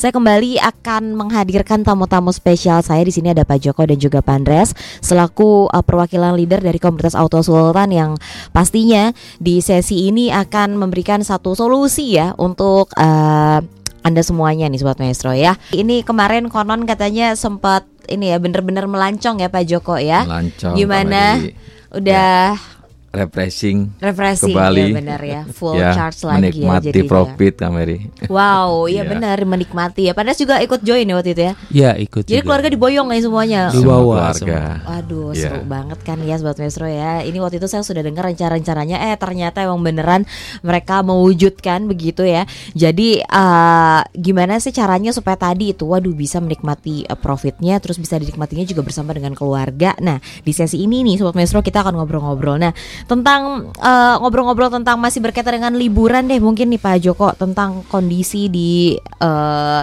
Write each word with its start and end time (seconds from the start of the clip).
Saya 0.00 0.16
kembali 0.16 0.56
akan 0.56 1.12
menghadirkan 1.12 1.84
tamu-tamu 1.84 2.32
spesial 2.32 2.80
saya 2.80 3.04
di 3.04 3.12
sini 3.12 3.36
ada 3.36 3.44
Pak 3.44 3.60
Joko 3.60 3.84
dan 3.84 4.00
juga 4.00 4.24
Pak 4.24 4.32
Andres 4.32 4.72
selaku 5.04 5.68
uh, 5.68 5.84
perwakilan 5.84 6.40
leader 6.40 6.56
dari 6.56 6.80
komunitas 6.80 7.12
Auto 7.12 7.44
Sultan 7.44 7.92
yang 7.92 8.10
pastinya 8.48 9.12
di 9.36 9.60
sesi 9.60 10.08
ini 10.08 10.32
akan 10.32 10.80
memberikan 10.80 11.20
satu 11.20 11.52
solusi 11.52 12.16
ya 12.16 12.32
untuk 12.40 12.88
uh, 12.96 13.60
anda 14.00 14.22
semuanya 14.24 14.72
nih 14.72 14.80
sobat 14.80 15.04
maestro 15.04 15.36
ya. 15.36 15.60
Ini 15.76 16.00
kemarin 16.08 16.48
konon 16.48 16.88
katanya 16.88 17.36
sempat 17.36 17.84
ini 18.08 18.32
ya 18.32 18.40
bener-bener 18.40 18.88
melancong 18.88 19.44
ya 19.44 19.52
Pak 19.52 19.68
Joko 19.68 20.00
ya. 20.00 20.24
Melancong. 20.24 20.80
Gimana? 20.80 21.44
Udah 21.92 22.56
ya 22.56 22.79
refreshing, 23.12 23.90
refreshing 23.98 24.54
kembali. 24.54 24.80
ya 24.80 24.94
benar 24.94 25.20
ya 25.20 25.40
full 25.44 25.74
ya, 25.74 25.90
charge 25.90 26.22
lagi 26.22 26.38
menikmati 26.54 26.86
ya 26.86 26.92
jadinya. 26.94 27.10
profit 27.10 27.54
Kameri. 27.56 27.98
Wow, 28.26 28.70
iya 28.86 29.02
Iya. 29.02 29.10
benar 29.12 29.38
menikmati 29.42 30.02
ya. 30.06 30.12
Padahal 30.12 30.34
juga 30.34 30.54
ikut 30.58 30.80
join 30.80 31.02
ya 31.02 31.14
waktu 31.14 31.30
itu 31.32 31.42
ya. 31.42 31.52
Ya 31.70 31.90
ikut 31.96 32.22
Jadi 32.22 32.36
juga. 32.36 32.46
keluarga 32.46 32.68
diboyong 32.70 33.08
nih 33.08 33.20
semuanya. 33.20 33.60
Di 33.68 33.78
Semua 33.78 33.90
bawah 33.96 34.30
keluarga. 34.30 34.60
Waduh, 34.86 35.28
Iya. 35.30 35.42
seru 35.42 35.62
banget 35.64 35.98
kan 36.00 36.18
ya 36.20 36.34
Sobat 36.36 36.56
Mesro 36.56 36.86
ya. 36.86 37.12
Ini 37.20 37.38
waktu 37.38 37.56
itu 37.56 37.66
saya 37.66 37.82
sudah 37.82 38.00
dengar 38.00 38.22
rencana-rencananya 38.24 38.96
eh 39.04 39.16
ternyata 39.16 39.58
emang 39.60 39.80
beneran 39.80 40.22
mereka 40.60 41.02
mewujudkan 41.02 41.84
begitu 41.84 42.22
ya. 42.22 42.46
Jadi 42.72 43.20
eh, 43.20 44.00
gimana 44.14 44.56
sih 44.56 44.70
caranya 44.70 45.10
supaya 45.10 45.34
tadi 45.36 45.72
itu 45.72 45.82
waduh 45.84 46.12
bisa 46.12 46.38
menikmati 46.38 47.04
eh, 47.04 47.16
profitnya 47.16 47.78
terus 47.78 47.96
bisa 47.96 48.16
dinikmatinya 48.16 48.62
juga 48.62 48.80
bersama 48.80 49.10
dengan 49.10 49.34
keluarga. 49.34 49.98
Nah, 49.98 50.16
di 50.40 50.52
sesi 50.52 50.78
ini 50.78 51.02
nih 51.02 51.18
Sobat 51.18 51.34
Mesro 51.34 51.58
kita 51.58 51.82
akan 51.82 51.96
ngobrol-ngobrol. 51.96 52.54
Nah, 52.56 52.70
tentang 53.06 53.70
eh, 53.76 54.14
ngobrol-ngobrol 54.18 54.72
tentang 54.72 54.96
masih 54.98 55.20
berkaitan 55.22 55.60
dengan 55.60 55.72
liburan 55.76 56.26
deh 56.26 56.40
mungkin 56.40 56.72
nih 56.72 56.80
Pak 56.80 56.96
Joko 57.04 57.32
tentang 57.36 57.84
kondisi 57.88 58.48
di 58.48 58.96
eh, 58.98 59.80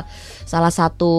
salah 0.47 0.73
satu 0.73 1.15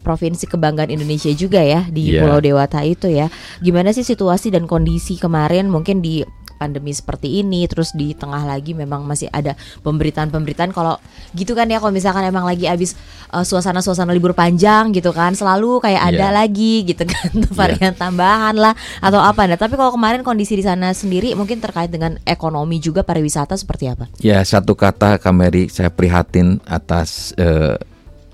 provinsi 0.00 0.48
kebanggaan 0.48 0.88
Indonesia 0.88 1.28
juga 1.36 1.60
ya 1.60 1.84
di 1.92 2.16
Iya. 2.16 2.24
Pulau 2.24 2.40
Dewata 2.40 2.80
itu 2.80 3.06
ya. 3.12 3.28
Gimana 3.60 3.92
sih 3.92 4.00
situasi 4.00 4.48
dan 4.48 4.64
kondisi 4.64 5.20
kemarin 5.20 5.68
mungkin 5.68 6.00
di 6.00 6.24
pandemi 6.60 6.92
seperti 6.92 7.40
ini 7.40 7.64
terus 7.64 7.96
di 7.96 8.12
tengah 8.12 8.44
lagi 8.44 8.76
memang 8.76 9.08
masih 9.08 9.32
ada 9.32 9.56
pemberitaan-pemberitaan 9.80 10.76
kalau 10.76 11.00
gitu 11.32 11.56
kan 11.56 11.64
ya 11.72 11.80
kalau 11.80 11.96
misalkan 11.96 12.28
emang 12.28 12.44
lagi 12.44 12.68
habis 12.68 12.92
uh, 13.32 13.40
suasana-suasana 13.40 14.12
libur 14.12 14.36
panjang 14.36 14.92
gitu 14.92 15.16
kan 15.16 15.32
selalu 15.32 15.80
kayak 15.80 16.12
ada 16.12 16.28
Iya. 16.28 16.36
lagi 16.44 16.74
gitu 16.84 17.08
kan 17.08 17.32
varian 17.58 17.96
tambahan 17.96 18.52
lah 18.60 18.76
atau 19.00 19.16
apa 19.16 19.48
nah 19.48 19.56
tapi 19.56 19.80
kalau 19.80 19.96
kemarin 19.96 20.20
kondisi 20.20 20.60
di 20.60 20.64
sana 20.66 20.92
sendiri 20.92 21.32
mungkin 21.32 21.64
terkait 21.64 21.88
dengan 21.88 22.20
ekonomi 22.28 22.76
juga 22.76 23.00
pariwisata 23.00 23.56
seperti 23.56 23.88
apa? 23.88 24.10
Ya 24.20 24.42
satu 24.44 24.76
kata 24.76 25.16
Kameri 25.16 25.70
saya 25.70 25.88
prihatin 25.88 26.58
atas 26.66 27.32
eh, 27.40 27.78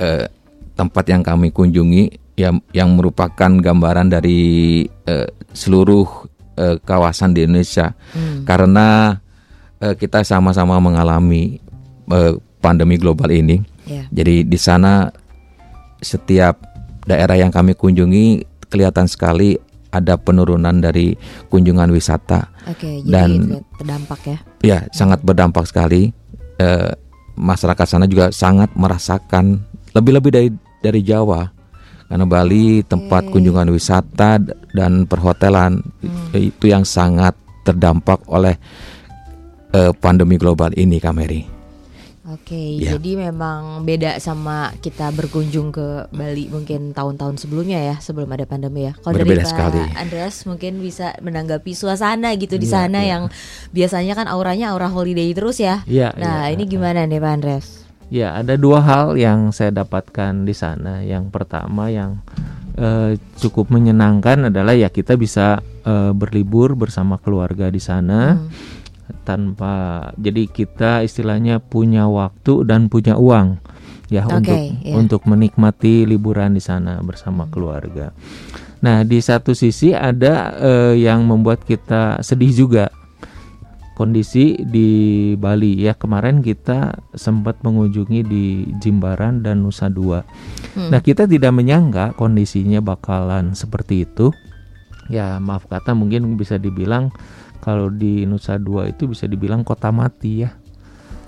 eh, 0.00 0.26
tempat 0.74 1.04
yang 1.06 1.22
kami 1.22 1.54
kunjungi 1.54 2.34
yang 2.36 2.58
yang 2.72 2.90
merupakan 2.96 3.48
gambaran 3.48 4.10
dari 4.10 4.82
eh, 4.84 5.28
seluruh 5.52 6.26
eh, 6.56 6.76
kawasan 6.80 7.32
di 7.32 7.44
Indonesia 7.44 7.92
Hmm. 8.12 8.42
karena 8.42 9.20
eh, 9.78 9.94
kita 9.94 10.20
sama-sama 10.20 10.76
mengalami 10.76 11.60
eh, 12.08 12.32
pandemi 12.58 12.96
global 12.96 13.28
ini. 13.28 13.60
Ya. 13.84 14.08
Jadi 14.10 14.42
di 14.42 14.58
sana 14.58 15.12
setiap 15.98 16.58
daerah 17.06 17.38
yang 17.38 17.50
kami 17.50 17.72
kunjungi 17.72 18.42
kelihatan 18.66 19.06
sekali 19.06 19.54
ada 19.90 20.18
penurunan 20.18 20.76
dari 20.76 21.14
kunjungan 21.48 21.88
wisata. 21.88 22.50
Oke, 22.66 23.00
jadi 23.00 23.08
Dan- 23.08 23.62
terdampak 23.78 24.20
ya. 24.26 24.38
Ya, 24.60 24.78
sangat 24.90 25.22
berdampak 25.22 25.64
sekali. 25.64 26.10
Eh, 26.58 26.92
masyarakat 27.36 27.86
sana 27.86 28.04
juga 28.04 28.32
sangat 28.32 28.72
merasakan 28.74 29.62
lebih-lebih 29.94 30.30
dari 30.32 30.48
dari 30.82 31.00
Jawa. 31.00 31.52
Karena 32.06 32.22
Bali 32.22 32.86
tempat 32.86 33.26
kunjungan 33.30 33.66
wisata 33.70 34.38
dan 34.76 35.08
perhotelan 35.08 35.80
i- 36.30 36.52
itu 36.52 36.68
yang 36.68 36.84
sangat 36.84 37.32
terdampak 37.64 38.20
oleh 38.28 38.60
eh, 39.72 39.92
pandemi 39.92 40.36
global 40.36 40.72
ini, 40.72 40.96
Kameri. 40.96 41.42
Oke, 42.26 42.82
Ya. 42.82 42.98
jadi 42.98 43.30
memang 43.30 43.86
beda 43.86 44.18
sama 44.18 44.74
kita 44.80 45.14
berkunjung 45.14 45.70
ke 45.70 46.10
Bali 46.10 46.50
mungkin 46.50 46.90
tahun-tahun 46.90 47.38
sebelumnya 47.38 47.78
ya, 47.78 47.96
sebelum 48.02 48.26
ada 48.26 48.42
pandemi 48.42 48.82
ya. 48.82 48.98
Kalau 48.98 49.14
dari 49.14 49.38
Pak 49.38 49.46
sekali. 49.46 49.78
Andreas 49.94 50.42
mungkin 50.42 50.82
bisa 50.82 51.14
menanggapi 51.22 51.70
suasana 51.70 52.34
gitu 52.34 52.58
di 52.58 52.66
Iya, 52.66 52.74
sana 52.82 53.06
iya. 53.06 53.10
yang 53.14 53.22
biasanya 53.70 54.18
kan 54.18 54.26
auranya 54.26 54.74
aura 54.74 54.90
holiday 54.90 55.30
terus 55.30 55.62
ya. 55.62 55.86
Iya, 55.86 56.18
Nah, 56.18 56.50
iya. 56.50 56.58
ini 56.58 56.66
gimana 56.66 57.06
nih 57.06 57.22
Pak 57.22 57.30
Andreas? 57.30 57.66
Ya, 58.06 58.34
ada 58.34 58.58
dua 58.58 58.82
hal 58.82 59.14
yang 59.14 59.54
saya 59.54 59.70
dapatkan 59.70 60.42
di 60.42 60.54
sana. 60.54 61.02
Yang 61.02 61.30
pertama 61.30 61.90
yang 61.90 62.18
eh, 62.76 63.16
cukup 63.40 63.72
menyenangkan 63.72 64.52
adalah 64.52 64.76
ya 64.76 64.92
kita 64.92 65.16
bisa 65.16 65.60
eh, 65.84 66.12
berlibur 66.12 66.76
bersama 66.76 67.16
keluarga 67.20 67.72
di 67.72 67.80
sana 67.82 68.36
Hmm. 68.36 68.48
tanpa 69.22 69.74
jadi 70.18 70.50
kita 70.50 71.02
istilahnya 71.06 71.62
punya 71.62 72.06
waktu 72.10 72.66
dan 72.66 72.90
punya 72.90 73.14
uang 73.18 73.58
ya 74.06 74.22
Oke, 74.26 74.34
untuk 74.38 74.58
iya. 74.82 74.94
untuk 74.94 75.20
menikmati 75.26 76.06
liburan 76.06 76.54
di 76.54 76.62
sana 76.62 77.02
bersama 77.02 77.50
keluarga. 77.50 78.14
Nah, 78.82 79.02
di 79.02 79.18
satu 79.18 79.50
sisi 79.50 79.90
ada 79.90 80.54
eh, 80.58 80.94
yang 81.02 81.26
membuat 81.26 81.66
kita 81.66 82.22
sedih 82.22 82.52
juga 82.54 82.86
kondisi 83.96 84.60
di 84.60 85.32
Bali 85.40 85.80
ya 85.80 85.96
kemarin 85.96 86.44
kita 86.44 86.92
sempat 87.16 87.64
mengunjungi 87.64 88.20
di 88.28 88.68
Jimbaran 88.76 89.40
dan 89.40 89.64
Nusa 89.64 89.88
Dua. 89.88 90.20
Hmm. 90.76 90.92
Nah 90.92 91.00
kita 91.00 91.24
tidak 91.24 91.56
menyangka 91.56 92.12
kondisinya 92.20 92.84
bakalan 92.84 93.56
seperti 93.56 94.04
itu. 94.04 94.28
Ya 95.08 95.40
maaf 95.40 95.64
kata 95.64 95.96
mungkin 95.96 96.36
bisa 96.36 96.60
dibilang 96.60 97.08
kalau 97.64 97.88
di 97.88 98.28
Nusa 98.28 98.60
Dua 98.60 98.84
itu 98.92 99.08
bisa 99.08 99.24
dibilang 99.24 99.64
kota 99.64 99.88
mati 99.88 100.44
ya. 100.44 100.52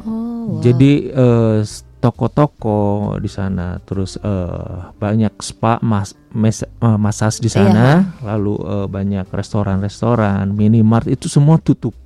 Oh, 0.04 0.60
wow. 0.60 0.62
Jadi 0.62 1.08
eh, 1.10 1.60
toko-toko 1.98 3.16
di 3.18 3.26
sana, 3.26 3.82
terus 3.82 4.14
eh, 4.20 4.78
banyak 5.00 5.34
spa, 5.42 5.82
mas, 5.82 6.14
mes, 6.30 6.62
massage 6.78 7.42
di 7.42 7.50
sana, 7.50 8.14
lalu 8.22 8.54
eh, 8.62 8.86
banyak 8.86 9.26
restoran-restoran, 9.32 10.52
minimart 10.54 11.10
itu 11.10 11.26
semua 11.26 11.58
tutup. 11.58 11.96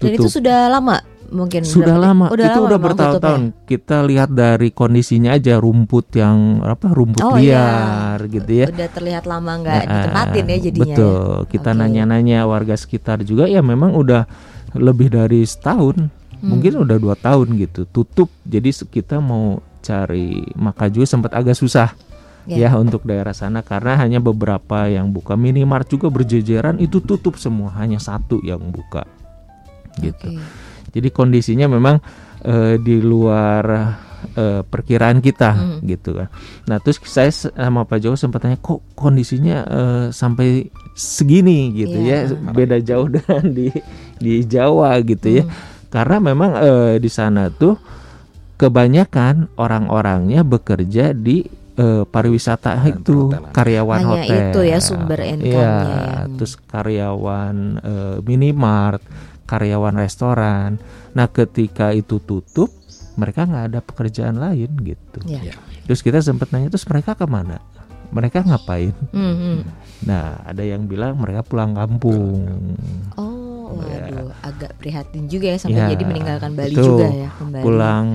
Dan 0.00 0.10
itu 0.12 0.28
sudah 0.30 0.66
lama 0.66 0.96
mungkin 1.30 1.62
sudah 1.62 1.94
berapa- 1.94 2.04
lama 2.04 2.26
Udah 2.28 2.42
itu 2.42 2.56
lama 2.56 2.66
udah 2.66 2.78
bertahun-tahun 2.80 3.42
kita 3.62 3.96
lihat 4.02 4.30
dari 4.30 4.68
kondisinya 4.70 5.30
aja 5.30 5.54
rumput 5.56 6.10
yang 6.12 6.58
apa 6.60 6.90
rumput 6.90 7.22
Oh, 7.22 7.38
iya. 7.38 7.62
liar 8.18 8.18
gitu 8.26 8.50
ya. 8.50 8.66
Udah 8.66 8.88
terlihat 8.90 9.24
lama 9.24 9.52
nggak 9.56 9.74
Nah, 9.76 9.84
ditempatin 9.86 10.44
ya 10.44 10.58
jadinya. 10.58 10.82
ya. 10.82 10.90
betul 10.90 11.22
kita 11.46 11.70
nanya-nanya 11.72 12.38
warga 12.44 12.74
sekitar 12.74 13.22
juga 13.22 13.44
ya 13.44 13.60
memang 13.60 13.94
udah 13.94 14.26
lebih 14.74 15.06
dari 15.08 15.42
setahun 15.42 16.10
Hmm. 16.32 16.56
mungkin 16.56 16.72
udah 16.78 16.96
dua 16.96 17.14
tahun 17.14 17.52
gitu 17.54 17.84
tutup 17.84 18.32
jadi 18.42 18.72
kita 18.72 19.20
mau 19.20 19.60
cari 19.80 20.40
maka 20.54 20.88
juga 20.88 21.04
sempat 21.06 21.30
agak 21.32 21.52
susah 21.52 21.92
Ya. 22.42 22.66
ya 22.66 22.70
untuk 22.74 23.04
daerah 23.04 23.30
sana 23.30 23.60
karena 23.60 23.94
hanya 23.94 24.16
beberapa 24.16 24.88
yang 24.88 25.12
buka 25.12 25.36
minimart 25.36 25.84
juga 25.86 26.08
berjejeran 26.08 26.80
itu 26.80 26.98
tutup 26.98 27.36
semua 27.36 27.68
hanya 27.76 28.00
satu 28.00 28.40
yang 28.40 28.58
buka 28.66 29.04
gitu 29.96 30.30
Oke. 30.30 30.42
jadi 30.90 31.08
kondisinya 31.08 31.66
memang 31.66 31.98
eh, 32.40 32.76
di 32.76 32.98
luar 32.98 33.64
eh, 34.32 34.60
perkiraan 34.62 35.18
kita 35.18 35.50
Hmm. 35.50 35.78
gitu 35.82 36.12
kan. 36.14 36.28
Nah 36.64 36.76
terus 36.76 37.00
saya 37.02 37.28
sama 37.30 37.82
Pak 37.82 37.98
Joko 37.98 38.14
sempat 38.14 38.40
tanya 38.40 38.56
kok 38.56 38.84
kondisinya 38.94 39.56
eh, 39.62 40.06
sampai 40.10 40.68
segini 40.92 41.72
gitu 41.74 41.96
Iya. 41.96 42.28
ya 42.28 42.52
beda 42.52 42.76
jauh 42.78 43.08
dengan 43.14 43.44
di 43.46 43.72
di 44.16 44.40
Jawa 44.42 45.00
gitu 45.00 45.40
ya. 45.40 45.44
Hmm. 45.44 45.52
Karena 45.88 46.16
memang 46.18 46.50
eh, 46.54 46.94
di 46.96 47.08
sana 47.08 47.48
tuh 47.48 47.80
kebanyakan 48.56 49.56
orang-orangnya 49.56 50.42
bekerja 50.42 51.12
di 51.12 51.44
eh, 51.74 52.04
pariwisata 52.04 52.76
Dan 52.78 52.86
itu 52.94 53.30
perhotelan. 53.30 53.52
karyawan 53.52 54.00
Hanya 54.00 54.10
hotel. 54.20 54.40
itu 54.44 54.60
ya 54.62 54.78
sumber 54.78 55.20
income-nya 55.22 55.48
Iya, 55.48 55.72
ya. 55.96 56.20
terus 56.36 56.52
karyawan 56.60 57.56
eh, 57.80 58.16
minimart, 58.20 59.00
karyawan 59.50 59.98
restoran. 59.98 60.78
Nah, 61.10 61.26
ketika 61.26 61.90
itu 61.90 62.16
tutup, 62.18 62.70
mereka 63.14 63.42
nggak 63.42 63.64
ada 63.66 63.80
pekerjaan 63.80 64.38
lain 64.38 64.70
gitu. 64.80 65.18
Ya. 65.24 65.42
Ya. 65.42 65.54
Terus 65.84 66.00
kita 66.00 66.18
sempat 66.20 66.48
nanya, 66.48 66.70
terus 66.70 66.86
mereka 66.86 67.12
ke 67.12 67.26
mana? 67.26 67.58
Mereka 68.08 68.42
ngapain? 68.42 68.94
Hmm, 69.10 69.34
hmm. 69.34 69.58
Nah, 70.02 70.38
ada 70.44 70.62
yang 70.62 70.82
bilang 70.84 71.14
mereka 71.14 71.42
pulang 71.42 71.74
kampung. 71.74 72.46
Oh, 73.14 73.78
Ya. 73.80 74.02
waduh, 74.02 74.34
agak 74.40 74.74
prihatin 74.76 75.26
juga 75.26 75.46
ya 75.48 75.58
sampai 75.58 75.78
Ya, 75.78 75.94
jadi 75.94 76.02
meninggalkan 76.04 76.50
Bali 76.52 76.74
betul. 76.74 76.90
juga 76.90 77.06
ya 77.06 77.28
kembali. 77.32 77.62
Pulang 77.62 78.06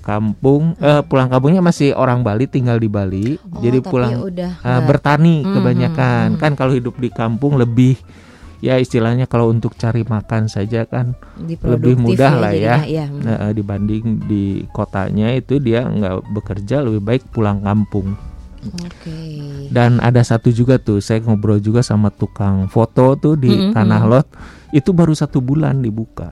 kampung, 0.00 0.62
eh, 0.78 1.02
pulang 1.02 1.28
kampungnya 1.28 1.60
masih 1.60 1.92
orang 1.92 2.20
Bali 2.20 2.44
tinggal 2.46 2.76
di 2.76 2.88
Bali. 2.88 3.36
Oh, 3.36 3.60
jadi 3.60 3.78
pulang 3.82 4.24
udah 4.24 4.52
eh, 4.54 4.64
nggak- 4.64 4.84
bertani 4.88 5.36
Hmm, 5.38 5.52
kebanyakan. 5.52 6.24
hmm, 6.24 6.32
hmm. 6.32 6.40
Kan 6.40 6.52
kalau 6.54 6.72
hidup 6.72 6.96
di 6.96 7.08
kampung 7.08 7.54
lebih 7.54 8.00
ya 8.62 8.78
istilahnya 8.78 9.26
kalau 9.26 9.50
untuk 9.50 9.74
cari 9.74 10.06
makan 10.06 10.46
saja 10.46 10.86
kan 10.86 11.18
lebih 11.34 11.58
produktif 11.58 11.98
mudah 11.98 12.32
lah 12.38 12.52
ya. 12.54 12.76
iya. 12.86 13.10
Nah, 13.10 13.50
dibanding 13.50 14.22
di 14.30 14.62
kotanya 14.70 15.34
itu 15.34 15.58
dia 15.58 15.82
nggak 15.82 16.30
bekerja 16.30 16.86
lebih 16.86 17.02
baik 17.02 17.22
pulang 17.34 17.58
kampung. 17.60 18.14
Oke. 18.62 19.18
Dan 19.74 19.98
ada 19.98 20.22
satu 20.22 20.54
juga 20.54 20.78
tuh 20.78 21.02
saya 21.02 21.18
ngobrol 21.26 21.58
juga 21.58 21.82
sama 21.82 22.14
tukang 22.14 22.70
foto 22.70 23.18
tuh 23.18 23.34
di 23.34 23.50
Mm-mm, 23.50 23.74
Tanah 23.74 24.00
mm-mm. 24.06 24.12
Lot 24.14 24.26
itu 24.70 24.94
baru 24.94 25.12
satu 25.12 25.42
bulan 25.42 25.82
dibuka. 25.82 26.30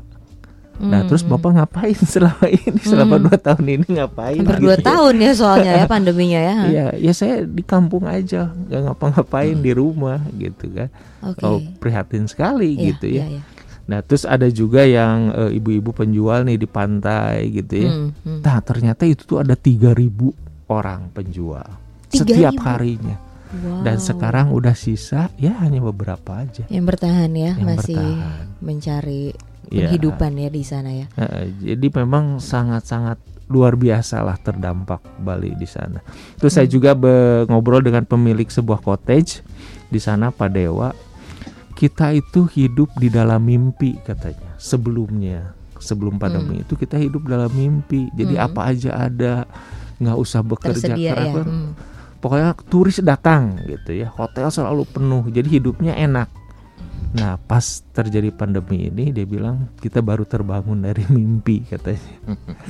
Nah 0.80 1.04
terus 1.04 1.20
Hmm, 1.20 1.30
bapak 1.30 1.50
ngapain 1.54 1.92
selama 2.08 2.46
ini 2.46 2.80
selama 2.80 3.14
Hmm. 3.14 3.24
dua 3.26 3.36
tahun 3.38 3.64
ini 3.70 3.86
ngapain? 3.92 4.36
hampir 4.38 4.54
gitu 4.54 4.64
dua 4.64 4.74
ya? 4.74 4.82
tahun 4.82 5.14
ya 5.16 5.30
soalnya 5.34 5.72
ya 5.74 5.84
pandeminya 5.92 6.40
ya. 6.40 6.56
Iya, 6.64 6.86
ya 6.96 7.12
saya 7.12 7.34
di 7.42 7.60
kampung 7.62 8.04
aja, 8.04 8.48
nggak 8.48 8.80
ngapa-ngapain 8.86 9.56
di 9.56 9.72
rumah 9.72 10.18
gitu 10.34 10.66
kan. 10.70 10.88
Oke. 11.22 11.42
Oh 11.42 11.60
prihatin 11.76 12.24
sekali 12.24 12.72
Iya, 12.72 12.84
gitu 12.88 13.06
ya. 13.06 13.14
iya, 13.20 13.26
iya. 13.30 13.42
Nah 13.82 14.00
terus 14.00 14.24
ada 14.24 14.46
juga 14.46 14.80
yang 14.82 15.28
eh, 15.30 15.52
ibu-ibu 15.52 15.92
penjual 15.92 16.42
nih 16.42 16.56
di 16.56 16.64
pantai 16.64 17.50
gitu 17.50 17.74
ya. 17.76 17.90
Hmm, 17.90 18.08
hmm. 18.16 18.40
Nah 18.40 18.56
ternyata 18.60 19.02
itu 19.04 19.26
tuh 19.26 19.38
ada 19.38 19.52
3000 19.52 20.32
orang 20.66 21.10
penjual 21.10 21.66
setiap 22.08 22.54
3.000? 22.54 22.64
harinya. 22.64 23.16
Wow. 23.50 23.82
Dan 23.82 23.98
sekarang 23.98 24.46
udah 24.50 24.72
sisa 24.72 25.26
ya 25.34 25.58
hanya 25.58 25.82
beberapa 25.82 26.38
aja. 26.38 26.62
yang 26.68 26.86
bertahan 26.86 27.28
ya 27.30 27.52
Yang 27.52 27.66
masih 27.68 27.98
bertahan. 27.98 28.46
mencari 28.60 29.22
Ya. 29.28 29.49
Kehidupan 29.70 30.34
ya 30.34 30.50
di 30.50 30.62
sana 30.66 30.90
ya. 30.90 31.06
Eh, 31.14 31.54
jadi 31.74 31.86
memang 32.02 32.42
sangat-sangat 32.42 33.22
luar 33.50 33.74
biasa 33.74 34.22
lah 34.22 34.38
terdampak 34.38 35.02
Bali 35.18 35.54
di 35.54 35.66
sana. 35.66 35.98
Terus 36.38 36.54
saya 36.54 36.66
juga 36.70 36.94
ngobrol 37.46 37.82
dengan 37.82 38.06
pemilik 38.06 38.46
sebuah 38.46 38.78
cottage 38.78 39.42
di 39.90 39.98
sana 39.98 40.30
Pak 40.30 40.50
Dewa. 40.50 40.90
Kita 41.74 42.12
itu 42.12 42.44
hidup 42.46 42.92
di 42.98 43.08
dalam 43.08 43.42
mimpi 43.42 43.96
katanya 44.02 44.54
sebelumnya. 44.60 45.54
Sebelum 45.80 46.20
pandemi 46.20 46.60
itu 46.60 46.76
kita 46.76 47.00
hidup 47.00 47.24
dalam 47.24 47.48
mimpi. 47.56 48.12
Jadi 48.12 48.36
Hmm. 48.36 48.46
apa 48.52 48.60
aja 48.68 48.90
ada, 49.08 49.48
nggak 49.96 50.18
usah 50.20 50.44
bekerja 50.44 50.92
Tersedia 50.92 51.10
keras. 51.16 51.32
ya. 51.32 51.42
Hmm. 51.42 51.70
Pokoknya 52.20 52.52
turis 52.68 53.00
datang 53.00 53.56
gitu 53.64 53.96
ya. 53.96 54.12
Hotel 54.12 54.52
selalu 54.52 54.84
penuh. 54.84 55.24
Jadi 55.32 55.56
hidupnya 55.56 55.96
enak. 55.96 56.28
Nah, 57.16 57.40
pas 57.40 57.64
terjadi 58.00 58.32
pandemi 58.32 58.88
ini 58.88 59.12
dia 59.12 59.28
bilang 59.28 59.68
kita 59.78 60.00
baru 60.00 60.24
terbangun 60.24 60.80
dari 60.80 61.04
mimpi 61.12 61.68
katanya. 61.68 62.00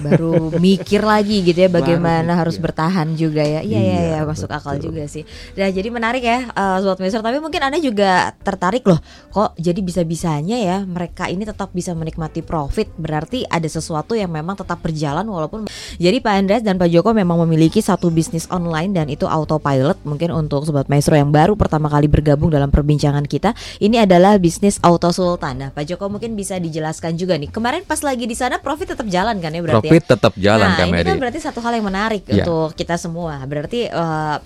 Baru 0.03 0.51
mikir 0.59 1.07
lagi 1.07 1.47
gitu 1.47 1.57
ya 1.57 1.71
bagaimana 1.71 2.35
mikir. 2.35 2.41
harus 2.43 2.57
bertahan 2.59 3.15
juga 3.15 3.47
ya. 3.47 3.63
Iya 3.63 3.81
iya 3.81 4.01
Iya, 4.01 4.17
ya, 4.17 4.29
masuk 4.29 4.51
akal 4.51 4.77
betul. 4.81 4.91
juga 4.91 5.03
sih. 5.07 5.23
Nah, 5.55 5.69
jadi 5.71 5.89
menarik 5.93 6.23
ya 6.25 6.49
eh, 6.51 6.77
sobat 6.81 6.99
Mister, 7.01 7.21
tapi 7.21 7.39
mungkin 7.39 7.61
Anda 7.61 7.79
juga 7.79 8.33
tertarik 8.41 8.83
loh. 8.89 8.99
Kok 9.31 9.61
jadi 9.61 9.81
bisa-bisanya 9.81 10.57
ya 10.59 10.77
mereka 10.83 11.29
ini 11.29 11.45
tetap 11.45 11.71
bisa 11.77 11.93
menikmati 11.93 12.41
profit. 12.41 12.91
Berarti 12.97 13.45
ada 13.47 13.67
sesuatu 13.69 14.17
yang 14.17 14.33
memang 14.33 14.57
tetap 14.59 14.81
berjalan 14.81 15.27
walaupun 15.29 15.69
jadi 16.01 16.19
Pak 16.19 16.35
Andreas 16.35 16.63
dan 16.65 16.81
Pak 16.81 16.89
Joko 16.91 17.13
memang 17.13 17.39
memiliki 17.47 17.85
satu 17.85 18.09
bisnis 18.09 18.49
online 18.51 18.97
dan 18.97 19.07
itu 19.13 19.29
autopilot. 19.29 20.01
Mungkin 20.03 20.33
untuk 20.33 20.65
sobat 20.65 20.89
Maestro 20.89 21.15
yang 21.15 21.31
baru 21.31 21.55
pertama 21.55 21.87
kali 21.93 22.09
bergabung 22.09 22.49
dalam 22.49 22.73
perbincangan 22.73 23.27
kita, 23.29 23.53
ini 23.79 24.01
adalah 24.01 24.41
bisnis 24.41 24.81
Auto 24.81 25.13
Sultan. 25.21 25.55
Nah, 25.61 25.69
Pak 25.69 25.85
Joko 25.85 26.09
mungkin 26.09 26.33
bisa 26.33 26.57
dijelaskan 26.57 27.21
juga 27.21 27.37
nih. 27.37 27.53
Kemarin 27.53 27.85
pas 27.85 28.01
lagi 28.01 28.25
di 28.25 28.33
sana 28.33 28.57
profit 28.57 28.97
tetap 28.97 29.05
jalan 29.05 29.37
kan 29.37 29.53
ya 29.53 29.61
berarti 29.61 29.85
ya? 29.85 29.93
Profit 29.93 30.05
tetap 30.09 30.33
jalan 30.41 30.65
nah, 30.65 30.77
Kak 30.81 30.87
ini 30.89 31.05
kan 31.05 31.21
berarti 31.21 31.41
satu 31.45 31.61
hal 31.61 31.77
yang 31.77 31.87
menarik 31.87 32.25
Ya. 32.25 32.41
untuk 32.41 32.73
kita 32.73 32.97
semua. 32.97 33.45
Berarti 33.45 33.93
eh, 33.93 34.37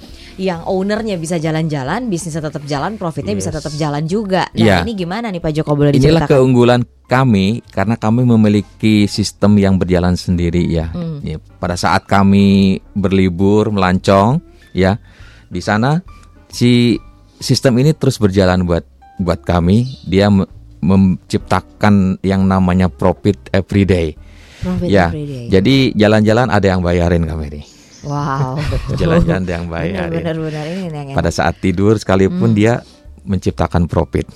yang 0.43 0.67
ownernya 0.67 1.15
bisa 1.15 1.38
jalan-jalan, 1.38 2.11
bisnisnya 2.11 2.43
tetap 2.43 2.67
jalan, 2.67 2.99
profitnya 2.99 3.38
bisa 3.38 3.55
Yes. 3.55 3.62
tetap 3.62 3.73
jalan 3.79 4.03
juga. 4.05 4.50
Nah, 4.50 4.59
Ya. 4.59 4.76
ini 4.82 4.99
gimana 4.99 5.31
nih 5.31 5.38
Pak 5.38 5.53
Joko 5.55 5.79
boleh 5.79 5.94
Inilah 5.94 6.26
diceritakan? 6.26 6.31
keunggulan 6.35 6.81
kami 7.06 7.62
karena 7.71 7.94
kami 7.94 8.26
memiliki 8.26 9.06
sistem 9.06 9.55
yang 9.61 9.79
berjalan 9.79 10.19
sendiri 10.19 10.67
ya. 10.67 10.91
Hmm. 10.91 11.23
Ya, 11.23 11.38
Pada 11.62 11.79
saat 11.79 12.11
kami 12.11 12.81
berlibur 12.99 13.71
melancong 13.71 14.43
ya 14.75 14.99
di 15.47 15.62
sana 15.62 16.03
si 16.50 16.99
sistem 17.38 17.79
ini 17.79 17.94
terus 17.94 18.19
berjalan 18.19 18.67
buat 18.67 18.82
buat 19.21 19.47
kami. 19.47 19.87
Dia 20.09 20.26
menciptakan 20.84 21.94
yang 22.20 22.44
namanya 22.44 22.86
profit 22.86 23.40
everyday. 23.50 24.14
Profit 24.60 24.88
Ya, 24.88 25.08
every 25.08 25.25
day. 25.25 25.44
jadi 25.50 25.75
jalan-jalan 25.94 26.48
ada 26.48 26.66
yang 26.66 26.81
bayarin 26.81 27.25
kami 27.25 27.46
nih. 27.50 27.64
wow. 28.02 28.56
Jalan-jalan 29.00 29.42
ada 29.42 29.52
yang 29.54 29.66
bayarin. 29.66 30.20
Benar-benar 30.20 30.64
ini 30.66 30.86
yang 30.88 31.16
Pada 31.16 31.28
saat 31.28 31.56
tidur 31.58 31.96
sekalipun 31.96 32.52
Hmm. 32.52 32.56
dia 32.56 32.72
menciptakan 33.25 33.88
profit. 33.88 34.28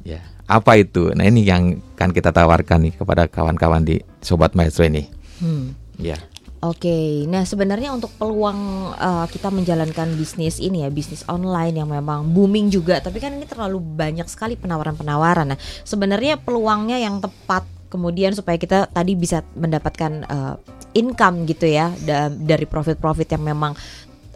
Ya, 0.00 0.20
apa 0.44 0.76
itu? 0.76 1.12
Nah 1.12 1.24
ini 1.24 1.40
yang 1.42 1.80
kan 1.92 2.12
kita 2.12 2.28
tawarkan 2.30 2.84
nih 2.84 2.94
kepada 2.94 3.24
kawan-kawan 3.24 3.80
di 3.80 4.00
Sobat 4.20 4.52
Maestro 4.52 4.84
ini. 4.84 5.08
Hmm. 5.40 5.72
Ya, 5.96 6.16
Oke, 6.60 7.24
nah 7.24 7.40
sebenarnya 7.48 7.88
untuk 7.88 8.12
peluang 8.20 8.92
uh, 8.92 9.24
kita 9.32 9.48
menjalankan 9.48 10.12
bisnis 10.12 10.60
ini 10.60 10.84
ya 10.84 10.92
bisnis 10.92 11.24
online 11.24 11.80
yang 11.80 11.88
memang 11.88 12.28
booming 12.36 12.68
juga, 12.68 13.00
tapi 13.00 13.16
kan 13.16 13.32
ini 13.32 13.48
terlalu 13.48 13.80
banyak 13.80 14.28
sekali 14.28 14.60
penawaran-penawaran. 14.60 15.56
Nah, 15.56 15.58
sebenarnya 15.88 16.36
peluangnya 16.36 17.00
yang 17.00 17.16
tepat 17.16 17.64
kemudian 17.88 18.36
supaya 18.36 18.60
kita 18.60 18.92
tadi 18.92 19.16
bisa 19.16 19.40
mendapatkan 19.56 20.12
uh, 20.28 20.54
income 20.92 21.48
gitu 21.48 21.64
ya 21.64 21.96
da- 22.04 22.28
dari 22.28 22.68
profit-profit 22.68 23.40
yang 23.40 23.56
memang 23.56 23.72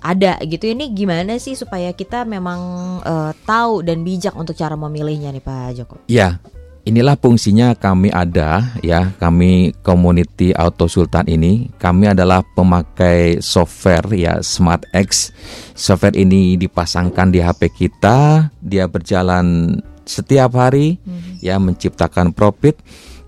ada 0.00 0.40
gitu. 0.48 0.64
Ini 0.64 0.96
gimana 0.96 1.36
sih 1.36 1.52
supaya 1.52 1.92
kita 1.92 2.24
memang 2.24 2.60
uh, 3.04 3.32
tahu 3.44 3.84
dan 3.84 4.00
bijak 4.00 4.32
untuk 4.32 4.56
cara 4.56 4.80
memilihnya 4.80 5.28
nih 5.28 5.44
Pak 5.44 5.76
Joko? 5.76 5.96
ya. 6.08 6.40
Inilah 6.84 7.16
fungsinya 7.16 7.72
kami 7.72 8.12
ada 8.12 8.76
ya, 8.84 9.16
kami 9.16 9.72
community 9.80 10.52
Auto 10.52 10.84
Sultan 10.84 11.24
ini, 11.32 11.72
kami 11.80 12.12
adalah 12.12 12.44
pemakai 12.44 13.40
software 13.40 14.04
ya 14.12 14.44
Smart 14.44 14.84
X. 14.92 15.32
Software 15.72 16.12
ini 16.12 16.60
dipasangkan 16.60 17.32
di 17.32 17.40
HP 17.40 17.72
kita, 17.72 18.52
dia 18.60 18.84
berjalan 18.84 19.80
setiap 20.04 20.60
hari 20.60 21.00
ya 21.40 21.56
menciptakan 21.56 22.36
profit. 22.36 22.76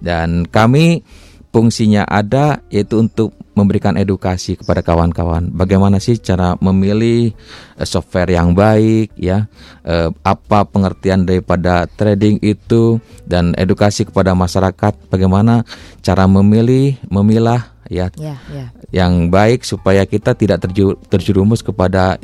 Dan 0.05 0.45
kami 0.45 1.01
fungsinya 1.49 2.05
ada 2.05 2.61
yaitu 2.69 3.01
untuk 3.01 3.33
memberikan 3.57 3.97
edukasi 3.97 4.55
kepada 4.61 4.85
kawan-kawan. 4.85 5.49
Bagaimana 5.51 5.97
sih 5.97 6.21
cara 6.21 6.55
memilih 6.61 7.33
eh, 7.81 7.87
software 7.89 8.31
yang 8.37 8.53
baik 8.53 9.17
ya? 9.17 9.49
Eh, 9.83 10.13
apa 10.23 10.69
pengertian 10.69 11.25
daripada 11.25 11.89
trading 11.89 12.39
itu 12.45 13.01
dan 13.25 13.57
edukasi 13.57 14.05
kepada 14.05 14.37
masyarakat? 14.37 14.93
Bagaimana 15.09 15.65
cara 16.05 16.29
memilih 16.29 17.01
memilah 17.09 17.73
ya 17.89 18.11
Ya, 18.19 18.35
ya. 18.51 18.67
yang 18.91 19.31
baik 19.31 19.63
supaya 19.63 20.03
kita 20.05 20.35
tidak 20.35 20.59
terjerumus 21.07 21.63
kepada 21.63 22.19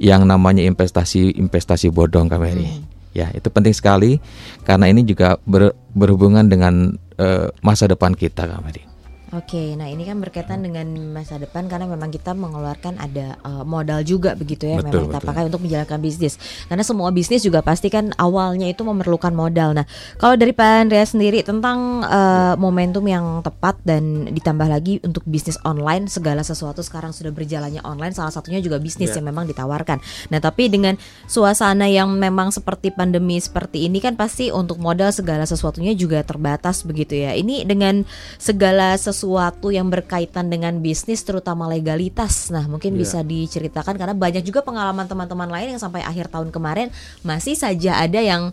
yang 0.00 0.24
namanya 0.24 0.64
investasi 0.64 1.36
investasi 1.36 1.92
bodong 1.92 2.32
kami 2.32 2.80
ya 3.12 3.28
itu 3.36 3.44
penting 3.52 3.76
sekali 3.76 4.16
karena 4.64 4.88
ini 4.88 5.04
juga 5.04 5.36
ber- 5.44 5.76
berhubungan 5.92 6.48
dengan 6.48 6.96
eh, 7.20 7.48
masa 7.60 7.84
depan 7.84 8.16
kita 8.16 8.48
kami 8.48 8.72
Oke, 9.32 9.72
nah 9.80 9.88
ini 9.88 10.04
kan 10.04 10.20
berkaitan 10.20 10.60
dengan 10.60 10.84
masa 11.08 11.40
depan 11.40 11.64
karena 11.64 11.88
memang 11.88 12.12
kita 12.12 12.36
mengeluarkan 12.36 13.00
ada 13.00 13.40
uh, 13.40 13.64
modal 13.64 14.04
juga 14.04 14.36
begitu 14.36 14.68
ya 14.68 14.76
memang 14.76 14.92
Betul, 14.92 15.02
kita 15.08 15.18
betul. 15.24 15.28
pakai 15.32 15.42
untuk 15.48 15.60
menjalankan 15.64 15.98
bisnis. 16.04 16.34
Karena 16.68 16.84
semua 16.84 17.08
bisnis 17.16 17.40
juga 17.40 17.64
pasti 17.64 17.88
kan 17.88 18.12
awalnya 18.20 18.68
itu 18.68 18.84
memerlukan 18.84 19.32
modal. 19.32 19.72
Nah, 19.72 19.88
kalau 20.20 20.36
dari 20.36 20.52
Pak 20.52 20.84
Andreas 20.84 21.16
sendiri 21.16 21.40
tentang 21.40 22.04
uh, 22.04 22.60
momentum 22.60 23.00
yang 23.08 23.40
tepat 23.40 23.80
dan 23.88 24.28
ditambah 24.36 24.68
lagi 24.68 25.00
untuk 25.00 25.24
bisnis 25.24 25.56
online 25.64 26.12
segala 26.12 26.44
sesuatu 26.44 26.84
sekarang 26.84 27.16
sudah 27.16 27.32
berjalannya 27.32 27.80
online 27.88 28.12
salah 28.12 28.36
satunya 28.36 28.60
juga 28.60 28.76
bisnis 28.84 29.16
Ya. 29.16 29.24
yang 29.24 29.32
memang 29.32 29.48
ditawarkan. 29.48 29.96
Nah, 30.28 30.44
tapi 30.44 30.68
dengan 30.68 31.00
suasana 31.24 31.88
yang 31.88 32.12
memang 32.20 32.52
seperti 32.52 32.92
pandemi 32.92 33.40
seperti 33.40 33.88
ini 33.88 33.96
kan 33.96 34.12
pasti 34.12 34.52
untuk 34.52 34.76
modal 34.76 35.08
segala 35.08 35.48
sesuatunya 35.48 35.96
juga 35.96 36.20
terbatas 36.20 36.84
begitu 36.84 37.16
ya. 37.16 37.32
Ini 37.32 37.64
dengan 37.64 38.04
segala 38.36 38.92
sesuatu 39.00 39.21
yang 39.70 39.86
berkaitan 39.88 40.50
dengan 40.50 40.82
bisnis 40.82 41.22
terutama 41.22 41.70
legalitas. 41.70 42.50
Nah, 42.50 42.66
mungkin 42.66 42.96
Iya. 42.96 43.00
bisa 43.00 43.18
diceritakan 43.22 43.94
karena 43.94 44.14
banyak 44.16 44.42
juga 44.42 44.64
pengalaman 44.66 45.06
teman-teman 45.06 45.46
lain 45.46 45.76
yang 45.76 45.82
sampai 45.82 46.02
akhir 46.02 46.28
tahun 46.28 46.50
kemarin 46.50 46.88
masih 47.22 47.54
saja 47.54 48.02
ada 48.02 48.18
yang 48.18 48.50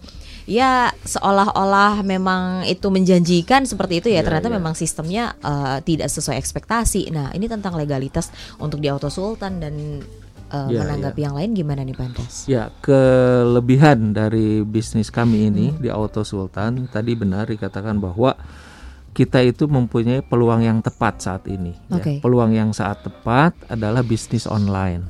ya 0.49 0.89
seolah-olah 1.05 2.01
memang 2.01 2.65
itu 2.65 2.89
menjanjikan 2.89 3.69
seperti 3.69 4.01
itu 4.01 4.07
ya 4.09 4.21
Iya, 4.21 4.25
ternyata 4.25 4.49
iya. 4.49 4.55
memang 4.57 4.73
sistemnya 4.73 5.23
eh, 5.39 5.77
tidak 5.85 6.09
sesuai 6.09 6.37
ekspektasi. 6.37 7.09
Nah, 7.13 7.29
ini 7.33 7.45
tentang 7.45 7.77
legalitas 7.77 8.33
untuk 8.57 8.81
di 8.81 8.89
Auto 8.89 9.13
Sultan 9.13 9.61
dan 9.61 9.73
eh, 10.49 10.67
Iya, 10.73 10.81
menanggapi 10.81 11.21
yang 11.21 11.37
lain 11.37 11.53
gimana 11.53 11.85
nih 11.85 11.93
Pantas? 11.93 12.49
Ya, 12.49 12.73
kelebihan 12.81 14.17
dari 14.17 14.65
bisnis 14.65 15.13
kami 15.13 15.53
ini 15.53 15.77
di 15.77 15.93
Auto 15.93 16.25
Sultan 16.25 16.89
tadi 16.89 17.13
benar 17.13 17.45
dikatakan 17.45 18.01
bahwa 18.01 18.33
kita 19.19 19.43
itu 19.43 19.67
mempunyai 19.67 20.23
peluang 20.23 20.61
yang 20.61 20.79
tepat 20.79 21.19
saat 21.19 21.43
ini. 21.45 21.75
ya. 21.85 21.99
Oke. 21.99 22.13
Peluang 22.19 22.51
yang 22.51 22.71
saat 22.71 23.03
tepat 23.03 23.51
adalah 23.67 23.99
bisnis 24.01 24.47
online. 24.47 25.03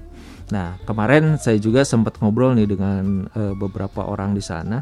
Nah, 0.50 0.82
kemarin 0.82 1.38
saya 1.38 1.56
juga 1.56 1.82
sempat 1.84 2.18
ngobrol 2.18 2.52
nih 2.52 2.66
dengan 2.68 3.04
eh, 3.30 3.54
beberapa 3.54 4.02
orang 4.04 4.34
di 4.34 4.42
sana. 4.42 4.82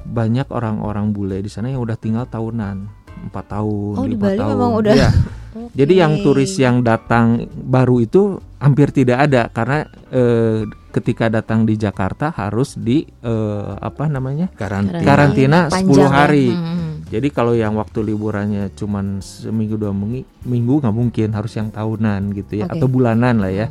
banyak 0.00 0.46
orang-orang 0.48 1.10
bule 1.10 1.42
di 1.42 1.50
sana 1.50 1.68
yang 1.68 1.82
udah 1.82 1.98
tinggal 1.98 2.24
tahunan, 2.24 2.86
empat 3.28 3.44
tahun, 3.50 3.92
Oh, 3.92 4.06
di 4.06 4.14
lima 4.14 4.24
Bali 4.24 4.38
tahun. 4.38 4.50
memang 4.54 4.72
udah- 4.78 4.94
Iya. 4.94 5.10
Oke. 5.58 5.74
Jadi 5.80 5.94
yang 5.96 6.12
turis 6.22 6.52
yang 6.56 6.76
datang 6.80 7.26
baru 7.50 7.98
itu 7.98 8.22
hampir 8.56 8.88
tidak 8.90 9.26
ada 9.26 9.50
karena 9.50 9.84
eh, 10.08 10.64
ketika 10.90 11.26
datang 11.28 11.62
di 11.62 11.74
Jakarta 11.74 12.30
harus 12.30 12.78
di 12.78 13.02
eh, 13.04 13.72
apa 13.74 14.06
namanya 14.06 14.48
Karantina. 14.50 15.02
karantina 15.02 15.58
10 15.66 15.74
Panjang 15.74 15.98
ya. 16.06 16.14
hari. 16.14 16.46
Hmm. 16.48 16.87
Jadi 17.08 17.28
kalau 17.28 17.52
yang 17.52 17.72
waktu 17.74 18.04
liburannya 18.04 18.68
cuman 18.72 19.18
seminggu 19.18 19.74
dua 19.74 19.90
minggu, 19.90 20.28
minggu 20.44 20.74
nggak 20.78 20.92
mungkin 20.92 21.28
harus 21.32 21.56
yang 21.56 21.68
tahunan 21.68 22.36
gitu 22.36 22.60
ya 22.60 22.68
Oke. 22.68 22.76
atau 22.76 22.86
bulanan 22.86 23.40
lah 23.40 23.48
ya. 23.48 23.66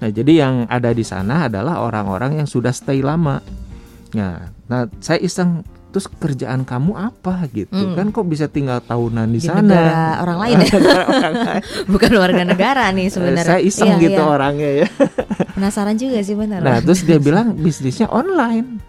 Nah 0.00 0.08
jadi 0.08 0.32
yang 0.40 0.54
ada 0.64 0.88
di 0.90 1.04
sana 1.04 1.44
adalah 1.46 1.78
orang-orang 1.78 2.40
yang 2.40 2.48
sudah 2.48 2.72
stay 2.72 3.00
lama. 3.00 3.44
Nah, 4.10 4.48
nah 4.64 4.88
saya 4.98 5.20
iseng 5.20 5.60
terus 5.90 6.06
kerjaan 6.08 6.62
kamu 6.62 6.94
apa 6.94 7.50
gitu 7.50 7.74
Hmm. 7.74 7.94
kan 7.94 8.06
kok 8.08 8.22
bisa 8.24 8.46
tinggal 8.46 8.78
tahunan 8.80 9.26
di, 9.28 9.42
Di 9.42 9.50
sana? 9.50 9.60
negara 9.60 10.00
orang 10.22 10.38
lain 10.40 10.56
ya? 10.62 10.70
Orang 11.04 11.34
lain. 11.36 11.62
Bukan 11.92 12.10
warga 12.14 12.42
negara 12.44 12.84
nih 12.90 13.06
sebenarnya. 13.06 13.50
Saya 13.50 13.60
iseng 13.60 13.92
Iya, 13.92 14.02
gitu 14.08 14.22
iya. 14.22 14.30
orangnya 14.30 14.70
ya. 14.78 14.88
Penasaran 15.58 15.94
juga 15.94 16.22
sih 16.22 16.32
benar. 16.32 16.62
Nah 16.62 16.78
terus 16.80 17.02
dia 17.02 17.18
bilang 17.18 17.52
bisnisnya 17.52 18.08
online 18.08 18.80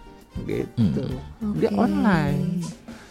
gitu. 0.48 1.04
Hmm. 1.42 1.52
Dia 1.58 1.68
Oke. 1.68 1.76
online. 1.76 2.40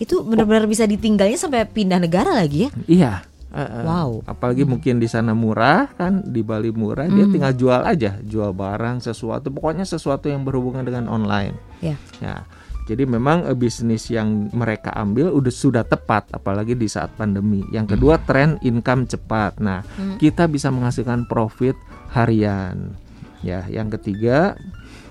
Itu 0.02 0.26
benar-benar 0.26 0.66
bisa 0.66 0.90
ditinggalnya 0.90 1.38
sampai 1.38 1.70
pindah 1.70 2.02
negara 2.02 2.34
lagi 2.34 2.66
ya? 2.66 2.70
Iya. 2.90 3.14
uh, 3.54 3.62
uh. 3.62 3.84
Wow. 3.86 4.10
Apalagi 4.26 4.66
mungkin 4.66 4.98
di 4.98 5.06
sana 5.06 5.38
murah 5.38 5.94
kan, 5.94 6.26
di 6.26 6.42
Bali 6.42 6.74
murah, 6.74 7.06
dia 7.06 7.30
Hmm. 7.30 7.34
tinggal 7.36 7.54
jual 7.54 7.82
aja, 7.86 8.18
jual 8.26 8.50
barang 8.50 9.04
sesuatu, 9.04 9.54
pokoknya 9.54 9.86
sesuatu 9.86 10.26
yang 10.26 10.42
berhubungan 10.42 10.82
dengan 10.82 11.06
online. 11.06 11.54
Ya. 11.86 12.00
Ya. 12.18 12.48
Jadi 12.90 13.06
memang 13.06 13.46
eh, 13.46 13.54
bisnis 13.54 14.10
yang 14.10 14.50
mereka 14.52 14.90
ambil 14.98 15.30
udah 15.30 15.54
sudah 15.54 15.84
tepat, 15.86 16.34
apalagi 16.34 16.74
di 16.74 16.90
saat 16.90 17.14
pandemi. 17.14 17.62
Yang 17.70 17.94
kedua 17.96 18.18
tren 18.26 18.58
income 18.66 19.06
cepat. 19.06 19.62
Nah, 19.62 19.86
Hmm. 20.00 20.18
kita 20.18 20.50
bisa 20.50 20.74
menghasilkan 20.74 21.30
profit 21.30 21.78
harian. 22.10 22.98
Ya, 23.42 23.66
yang 23.70 23.90
ketiga 23.90 24.58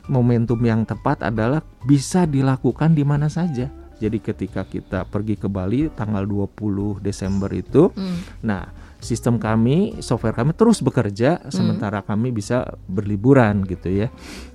momentum 0.06 0.58
yang 0.62 0.82
tepat 0.82 1.22
adalah 1.22 1.62
bisa 1.86 2.26
dilakukan 2.26 2.94
di 2.94 3.06
mana 3.06 3.30
saja. 3.30 3.70
Jadi 4.00 4.18
ketika 4.18 4.64
kita 4.64 5.04
pergi 5.04 5.36
ke 5.36 5.46
Bali 5.46 5.92
tanggal 5.92 6.24
20 6.24 6.98
Desember 6.98 7.52
itu, 7.52 7.92
Hmm. 7.92 8.24
nah 8.40 8.72
sistem 8.98 9.36
kami, 9.36 10.00
software 10.00 10.36
kami 10.36 10.52
terus 10.52 10.80
bekerja 10.80 11.40
sementara 11.48 12.00
kami 12.00 12.32
bisa 12.32 12.64
berliburan 12.84 13.64
gitu 13.64 13.88
ya. 13.88 14.08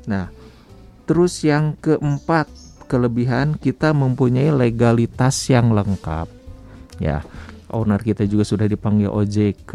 Nah, 0.05 0.29
terus 1.05 1.41
yang 1.41 1.77
keempat 1.77 2.49
kelebihan 2.85 3.57
kita 3.57 3.93
mempunyai 3.93 4.53
legalitas 4.53 5.49
yang 5.49 5.73
lengkap. 5.73 6.29
Ya, 7.01 7.25
owner 7.67 7.99
kita 7.99 8.23
juga 8.23 8.45
sudah 8.45 8.69
dipanggil 8.69 9.09
OJK, 9.09 9.73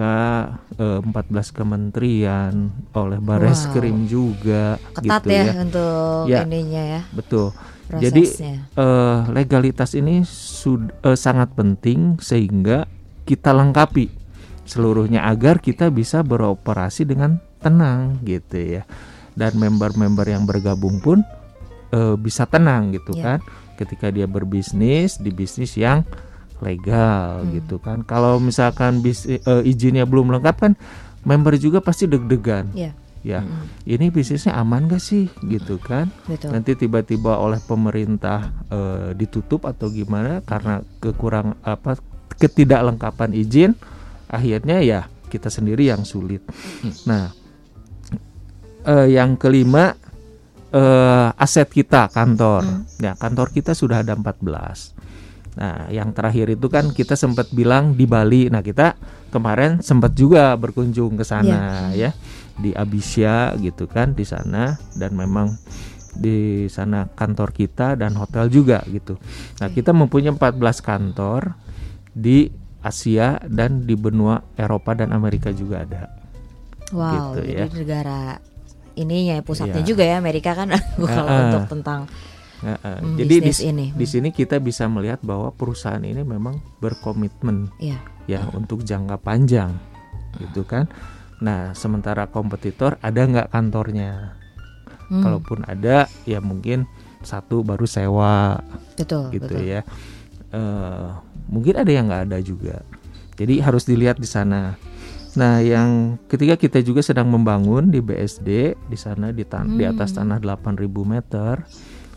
eh, 0.78 1.00
14 1.02 1.50
kementerian, 1.50 2.70
oleh 2.94 3.18
Bareskrim 3.18 4.06
juga 4.06 4.78
Ketat 4.96 5.26
gitu 5.26 5.28
ya, 5.34 5.44
ya. 5.44 5.52
untuk 5.60 6.24
Ya. 6.30 6.40
ininya 6.46 6.82
ya 6.98 7.02
Betul. 7.12 7.52
Jadi 7.98 8.22
prosesnya. 8.22 8.56
eh, 8.70 9.18
legalitas 9.32 9.90
ini 9.92 10.22
sud- 10.22 10.94
eh, 11.02 11.18
sangat 11.18 11.50
penting 11.52 12.22
sehingga 12.22 12.86
kita 13.24 13.50
lengkapi 13.50 14.06
seluruhnya 14.62 15.26
agar 15.26 15.58
kita 15.58 15.90
bisa 15.90 16.22
beroperasi 16.22 17.02
dengan 17.02 17.42
tenang 17.58 18.22
gitu 18.22 18.78
ya. 18.78 18.82
Dan 19.34 19.58
member-member 19.58 20.26
yang 20.26 20.46
bergabung 20.46 21.02
pun 21.02 21.26
eh, 21.90 22.14
bisa 22.14 22.46
tenang 22.46 22.94
gitu 22.94 23.18
Ya. 23.18 23.34
kan 23.34 23.38
ketika 23.74 24.14
dia 24.14 24.30
berbisnis 24.30 25.18
di 25.18 25.34
bisnis 25.34 25.74
yang 25.74 26.06
legal 26.60 27.42
Hmm. 27.42 27.50
gitu 27.50 27.80
kan. 27.80 28.04
Kalau 28.04 28.38
misalkan 28.38 29.00
bis, 29.00 29.24
eh, 29.24 29.40
izinnya 29.64 30.04
belum 30.04 30.30
lengkap 30.30 30.56
kan 30.60 30.72
member 31.24 31.56
juga 31.56 31.80
pasti 31.80 32.06
deg-degan. 32.06 32.70
Ya. 32.76 32.92
Ya, 33.20 33.44
Mm, 33.44 33.68
ini 33.84 34.06
bisnisnya 34.08 34.56
aman 34.56 34.88
gak 34.88 35.04
sih 35.04 35.28
gitu 35.44 35.76
kan? 35.76 36.08
betul. 36.24 36.56
nanti 36.56 36.72
tiba-tiba 36.72 37.36
oleh 37.36 37.60
pemerintah 37.60 38.48
eh, 38.72 39.12
ditutup 39.12 39.68
atau 39.68 39.92
gimana 39.92 40.40
karena 40.40 40.80
kekurang 41.04 41.52
apa 41.60 42.00
ketidaklengkapan 42.40 43.36
izin 43.36 43.76
akhirnya 44.24 44.80
ya 44.80 45.00
kita 45.28 45.52
sendiri 45.52 45.92
yang 45.92 46.02
sulit. 46.08 46.40
Nah, 47.04 47.28
eh, 48.88 49.06
yang 49.12 49.36
kelima 49.36 49.92
eh, 50.72 51.28
aset 51.36 51.68
kita 51.68 52.08
kantor. 52.08 52.62
Hmm. 52.64 52.82
Ya, 53.02 53.12
kantor 53.20 53.52
kita 53.52 53.76
sudah 53.76 54.00
ada 54.00 54.16
14. 54.16 54.96
Nah, 55.60 55.90
yang 55.90 56.14
terakhir 56.14 56.56
itu 56.56 56.70
kan 56.70 56.94
kita 56.94 57.18
sempat 57.18 57.50
bilang 57.52 57.98
di 57.98 58.06
Bali. 58.06 58.46
Nah, 58.48 58.62
kita 58.62 58.94
kemarin 59.34 59.82
sempat 59.82 60.14
juga 60.14 60.54
berkunjung 60.58 61.14
ke 61.14 61.24
sana 61.26 61.90
ya 61.94 62.10
di 62.60 62.70
Abisya 62.76 63.56
gitu 63.58 63.88
kan 63.88 64.12
di 64.12 64.22
sana 64.22 64.76
dan 64.94 65.16
memang 65.16 65.56
di 66.12 66.66
sana 66.66 67.06
kantor 67.06 67.54
kita 67.54 67.94
dan 67.96 68.18
hotel 68.18 68.50
juga 68.50 68.82
gitu. 68.90 69.16
Nah, 69.62 69.68
kita 69.70 69.94
mempunyai 69.94 70.34
14 70.34 70.82
kantor 70.82 71.54
di 72.10 72.50
Asia 72.80 73.38
dan 73.46 73.84
di 73.86 73.94
benua 73.94 74.42
Eropa 74.56 74.96
dan 74.96 75.12
Amerika 75.14 75.52
juga 75.54 75.84
ada. 75.86 76.02
Wow, 76.90 77.38
gitu 77.38 77.40
ya. 77.46 77.70
jadi 77.70 77.74
negara 77.86 78.20
ininya 78.98 79.38
ya, 79.38 79.42
pusatnya 79.46 79.78
Iya. 79.86 79.86
juga 79.86 80.02
ya 80.02 80.18
Amerika 80.18 80.58
kan 80.58 80.74
kalau 80.98 81.30
ah. 81.30 81.42
untuk 81.46 81.64
tentang 81.70 82.10
Nah, 82.60 82.76
eh, 82.76 82.98
Hmm, 83.00 83.16
jadi 83.16 83.34
di, 83.40 83.52
ini. 83.72 83.86
di 83.96 84.04
sini 84.04 84.28
kita 84.36 84.60
bisa 84.60 84.84
melihat 84.84 85.24
bahwa 85.24 85.48
perusahaan 85.48 86.02
ini 86.04 86.20
memang 86.20 86.60
berkomitmen 86.84 87.72
ya 87.80 87.96
ya 88.28 88.44
untuk 88.52 88.84
jangka 88.84 89.16
panjang 89.16 89.72
gitu 90.36 90.68
kan. 90.68 90.84
Nah, 91.40 91.72
sementara 91.72 92.28
kompetitor 92.28 93.00
ada 93.00 93.20
nggak 93.24 93.48
kantornya? 93.48 94.36
Hmm, 95.08 95.24
Kalaupun 95.24 95.64
ada, 95.64 96.06
ya 96.22 96.38
mungkin 96.38 96.84
satu 97.20 97.60
baru 97.60 97.84
sewa 97.84 98.60
betul 98.96 99.28
gitu 99.32 99.48
betul. 99.48 99.64
ya. 99.64 99.80
Eh, 100.52 101.08
mungkin 101.48 101.74
ada 101.76 101.90
yang 101.90 102.06
nggak 102.08 102.24
ada 102.30 102.38
juga. 102.40 102.84
Jadi 103.34 103.58
harus 103.58 103.88
dilihat 103.88 104.20
di 104.20 104.28
sana. 104.28 104.76
Nah, 105.30 105.62
yang 105.62 106.18
ketiga 106.26 106.58
kita 106.58 106.82
juga 106.82 107.00
sedang 107.00 107.30
membangun 107.30 107.88
di 107.88 108.02
BSD 108.02 108.74
di 108.76 108.98
sana 108.98 109.30
di 109.30 109.46
tan- 109.46 109.78
di 109.78 109.86
atas 109.86 110.12
Hmm. 110.12 110.26
tanah 110.26 110.38
8.000 110.42 111.06
meter. 111.06 111.64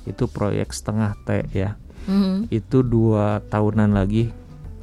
Itu 0.04 0.28
proyek 0.28 0.74
setengah 0.76 1.16
T 1.24 1.48
ya. 1.56 1.80
Mhm. 2.04 2.52
Itu 2.52 2.84
dua 2.84 3.40
tahunan 3.48 3.96
lagi 3.96 4.28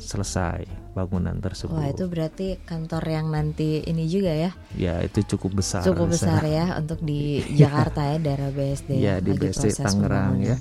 selesai 0.01 0.80
bangunan 0.91 1.39
tersebut. 1.39 1.71
Wah 1.73 1.87
itu 1.87 2.05
berarti 2.07 2.59
kantor 2.63 3.03
yang 3.07 3.27
nanti 3.31 3.79
ini 3.81 4.11
juga 4.11 4.35
ya 4.35 4.51
Ya 4.75 4.99
itu 5.01 5.23
cukup 5.25 5.63
besar. 5.63 5.87
cukup 5.87 6.11
di 6.11 6.19
sana. 6.23 6.39
besar 6.39 6.43
ya 6.45 6.65
untuk 6.79 6.99
di 7.01 7.21
Jakarta 7.55 8.01
ya 8.11 8.17
daerah 8.19 8.51
BSD. 8.51 8.91
Iya, 8.99 9.15
di 9.19 9.31
lagi 9.33 9.41
BSD 9.49 9.67
Tangerang 9.79 10.35
ya. 10.43 10.57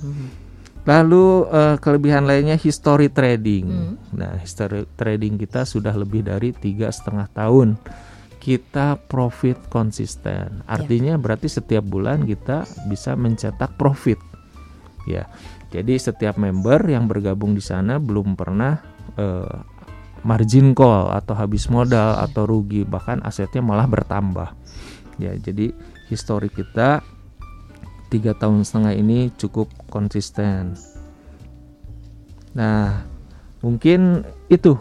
Lalu 0.88 1.26
eh, 1.50 1.76
kelebihan 1.78 2.24
lainnya 2.26 2.56
history 2.56 3.12
trading. 3.12 3.66
Hmm. 3.68 3.94
Nah, 4.16 4.40
history 4.40 4.88
trading 4.96 5.38
kita 5.38 5.68
sudah 5.68 5.94
lebih 5.94 6.24
dari 6.24 6.50
tiga 6.52 6.90
setengah 6.90 7.28
tahun. 7.30 7.78
Kita 8.40 8.96
profit 8.96 9.68
konsisten. 9.68 10.64
Artinya 10.64 11.20
berarti 11.20 11.52
setiap 11.52 11.84
bulan 11.84 12.24
kita 12.24 12.64
bisa 12.88 13.14
mencetak 13.14 13.76
profit. 13.76 14.18
Ya, 15.04 15.28
jadi 15.70 16.00
setiap 16.00 16.40
member 16.40 16.80
yang 16.86 17.06
bergabung 17.06 17.52
di 17.52 17.62
sana 17.62 18.00
belum 18.00 18.40
pernah 18.40 18.80
eh, 19.20 19.58
margin 20.24 20.76
call 20.76 21.12
atau 21.14 21.36
habis 21.36 21.68
modal 21.72 22.20
atau 22.20 22.48
rugi, 22.48 22.84
bahkan 22.84 23.20
asetnya 23.24 23.64
malah 23.64 23.86
bertambah. 23.86 24.56
Ya, 25.20 25.36
jadi 25.36 25.76
histori 26.08 26.48
kita 26.48 27.04
tiga 28.10 28.34
tahun 28.34 28.66
setengah 28.66 28.94
ini 28.98 29.30
cukup 29.38 29.70
konsisten. 29.94 30.74
Nah, 32.58 33.06
mungkin 33.62 34.26
itu 34.50 34.76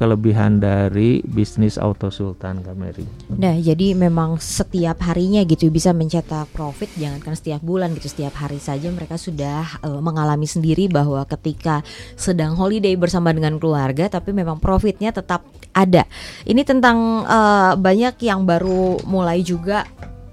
kelebihan 0.00 0.64
dari 0.64 1.20
bisnis 1.20 1.76
Auto 1.76 2.08
Sultan 2.08 2.64
Kameri. 2.64 3.04
Nah, 3.36 3.52
jadi 3.60 3.92
memang 3.92 4.40
setiap 4.40 5.04
harinya 5.04 5.44
gitu 5.44 5.68
bisa 5.68 5.92
mencetak 5.92 6.48
profit, 6.56 6.88
jangankan 6.96 7.36
setiap 7.36 7.60
bulan 7.60 7.92
gitu, 7.92 8.08
setiap 8.08 8.32
hari 8.40 8.56
saja 8.56 8.88
mereka 8.88 9.20
sudah 9.20 9.84
eh, 9.84 10.00
mengalami 10.00 10.48
sendiri 10.48 10.88
bahwa 10.88 11.20
ketika 11.28 11.84
sedang 12.16 12.56
holiday 12.56 12.96
bersama 12.96 13.28
dengan 13.36 13.60
keluarga, 13.60 14.08
tapi 14.08 14.32
memang 14.32 14.56
profitnya 14.56 15.12
tetap 15.12 15.44
ada. 15.76 16.08
Ini 16.48 16.64
tentang 16.64 17.28
eh, 17.28 17.72
banyak 17.76 18.16
yang 18.24 18.48
baru 18.48 19.04
mulai 19.04 19.44
juga 19.44 19.84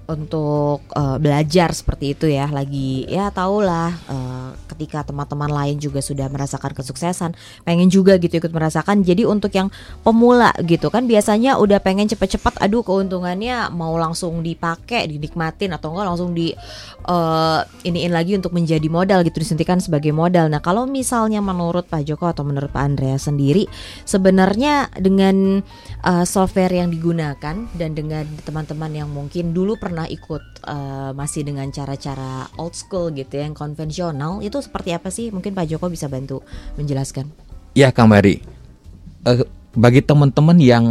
untuk 0.08 0.88
eh, 0.96 1.16
belajar 1.20 1.76
seperti 1.76 2.16
itu 2.16 2.26
ya, 2.32 2.48
lagi 2.48 3.04
ya 3.04 3.28
tahulah 3.28 3.92
eh, 4.08 4.37
ketika 4.70 5.04
teman-teman 5.04 5.50
lain 5.50 5.76
juga 5.82 5.98
sudah 5.98 6.30
merasakan 6.30 6.72
kesuksesan, 6.76 7.34
pengen 7.64 7.88
juga 7.88 8.16
gitu 8.16 8.38
ikut 8.38 8.52
merasakan. 8.52 9.02
Jadi 9.02 9.24
untuk 9.24 9.52
yang 9.54 9.72
pemula 10.04 10.52
gitu 10.64 10.88
kan 10.88 11.04
biasanya 11.04 11.56
udah 11.58 11.82
pengen 11.82 12.06
cepet-cepet, 12.08 12.60
aduh 12.62 12.84
keuntungannya 12.84 13.72
mau 13.74 13.96
langsung 13.96 14.40
dipakai, 14.44 15.08
dinikmatin 15.10 15.74
atau 15.74 15.92
enggak 15.92 16.06
langsung 16.08 16.30
di 16.32 16.54
uh, 17.08 17.60
iniin 17.84 18.12
lagi 18.12 18.36
untuk 18.36 18.54
menjadi 18.54 18.86
modal 18.86 19.24
gitu 19.26 19.40
disuntikan 19.42 19.82
sebagai 19.82 20.12
modal. 20.14 20.46
Nah 20.48 20.62
kalau 20.62 20.84
misalnya 20.88 21.40
menurut 21.40 21.88
Pak 21.88 22.04
Joko 22.06 22.30
atau 22.30 22.44
menurut 22.44 22.70
Pak 22.70 22.82
Andrea 22.84 23.16
sendiri, 23.18 23.66
sebenarnya 24.04 24.92
dengan 24.96 25.64
uh, 26.04 26.24
software 26.26 26.72
yang 26.72 26.92
digunakan 26.92 27.56
dan 27.74 27.90
dengan 27.96 28.24
teman-teman 28.44 28.92
yang 28.94 29.08
mungkin 29.08 29.56
dulu 29.56 29.80
pernah 29.80 30.04
ikut 30.06 30.64
uh, 30.68 31.10
masih 31.16 31.44
dengan 31.46 31.68
cara-cara 31.72 32.46
old 32.60 32.76
school 32.76 33.10
gitu 33.14 33.40
ya, 33.40 33.48
yang 33.48 33.56
konvensional 33.56 34.37
itu 34.42 34.58
seperti 34.62 34.90
apa 34.94 35.08
sih? 35.08 35.30
Mungkin 35.30 35.54
Pak 35.54 35.66
Joko 35.68 35.86
bisa 35.90 36.06
bantu 36.06 36.42
menjelaskan. 36.76 37.28
Ya 37.76 37.94
Kang 37.94 38.10
Mary, 38.10 38.42
uh, 39.28 39.44
bagi 39.76 40.02
teman-teman 40.02 40.58
yang 40.58 40.84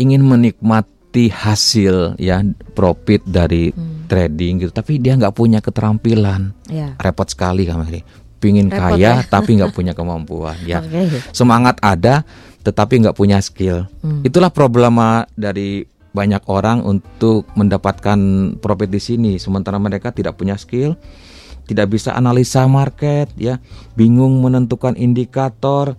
ingin 0.00 0.24
menikmati 0.24 1.28
hasil 1.30 2.16
ya 2.18 2.42
profit 2.74 3.22
dari 3.22 3.70
hmm. 3.70 4.08
trading 4.10 4.66
gitu, 4.66 4.72
tapi 4.74 4.98
dia 4.98 5.14
nggak 5.14 5.36
punya 5.36 5.62
keterampilan, 5.62 6.56
ya. 6.66 6.98
repot 6.98 7.28
sekali 7.28 7.68
Kang 7.68 7.84
Mary. 7.84 8.02
Pingin 8.42 8.72
repot, 8.72 8.98
kaya 8.98 9.22
ya? 9.22 9.26
tapi 9.28 9.60
nggak 9.60 9.70
punya 9.78 9.92
kemampuan 9.94 10.58
ya. 10.66 10.82
Okay. 10.82 11.22
Semangat 11.30 11.78
ada 11.78 12.26
tetapi 12.62 13.06
nggak 13.06 13.18
punya 13.18 13.38
skill. 13.38 13.86
Hmm. 14.02 14.22
Itulah 14.26 14.50
problema 14.50 15.26
dari 15.34 15.86
banyak 16.12 16.44
orang 16.46 16.84
untuk 16.84 17.48
mendapatkan 17.56 18.18
profit 18.60 18.90
di 18.92 19.00
sini 19.00 19.32
sementara 19.40 19.80
mereka 19.80 20.12
tidak 20.12 20.36
punya 20.36 20.60
skill 20.60 20.94
tidak 21.66 21.94
bisa 21.94 22.14
analisa 22.14 22.66
market 22.66 23.30
ya. 23.38 23.58
Bingung 23.94 24.40
menentukan 24.42 24.98
indikator. 24.98 25.94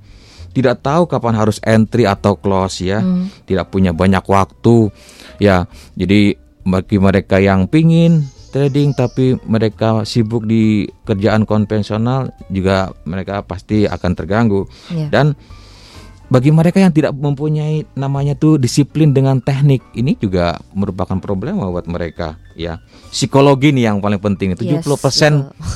Tidak 0.54 0.86
tahu 0.86 1.10
kapan 1.10 1.34
harus 1.34 1.58
entry 1.66 2.06
atau 2.06 2.38
close 2.38 2.86
ya. 2.86 3.02
Hmm. 3.02 3.26
tidak 3.50 3.74
punya 3.74 3.90
banyak 3.90 4.22
waktu 4.26 4.94
ya. 5.42 5.66
Jadi 5.98 6.38
bagi 6.64 6.98
mereka 7.02 7.42
yang 7.42 7.68
pingin 7.68 8.24
trading 8.54 8.94
tapi 8.94 9.34
mereka 9.50 10.06
sibuk 10.06 10.46
di 10.46 10.86
kerjaan 11.10 11.44
konvensional 11.50 12.30
juga 12.54 12.94
mereka 13.10 13.42
pasti 13.42 13.90
akan 13.90 14.12
terganggu. 14.14 14.70
Yeah. 14.94 15.10
dan 15.10 15.26
bagi 16.34 16.50
mereka 16.50 16.82
yang 16.82 16.90
tidak 16.90 17.14
mempunyai 17.14 17.86
namanya 17.94 18.34
tuh 18.34 18.58
disiplin 18.58 19.14
dengan 19.14 19.38
teknik 19.38 19.86
ini 19.94 20.18
juga 20.18 20.58
merupakan 20.74 21.22
problem 21.22 21.62
buat 21.62 21.86
mereka 21.86 22.42
ya. 22.58 22.82
Psikologi 23.14 23.70
nih 23.70 23.94
yang 23.94 24.02
paling 24.02 24.18
penting 24.18 24.58
70% 24.58 24.82
yes, 24.82 25.14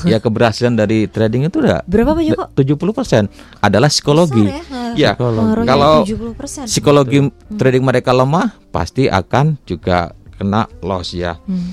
ya 0.02 0.18
keberhasilan 0.24 0.74
dari 0.74 1.06
trading 1.06 1.46
itu 1.46 1.62
udah 1.62 1.86
berapa 1.86 2.10
banyak 2.10 2.34
kok? 2.34 2.50
70% 2.58 3.30
adalah 3.62 3.86
psikologi. 3.86 4.50
Ya, 4.98 5.14
ya 5.14 5.54
kalau 5.62 6.02
70%. 6.02 6.66
psikologi 6.66 7.22
hmm. 7.22 7.54
trading 7.54 7.86
mereka 7.86 8.10
lemah 8.10 8.58
pasti 8.74 9.06
akan 9.06 9.62
juga 9.62 10.10
kena 10.42 10.66
loss 10.82 11.14
ya. 11.14 11.38
Hmm. 11.46 11.70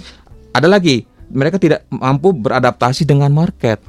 ada 0.54 0.70
lagi 0.70 1.10
mereka 1.34 1.58
tidak 1.58 1.89
mampu 1.89 2.38
beradaptasi 2.38 3.01
dengan 3.01 3.34
market 3.34 3.82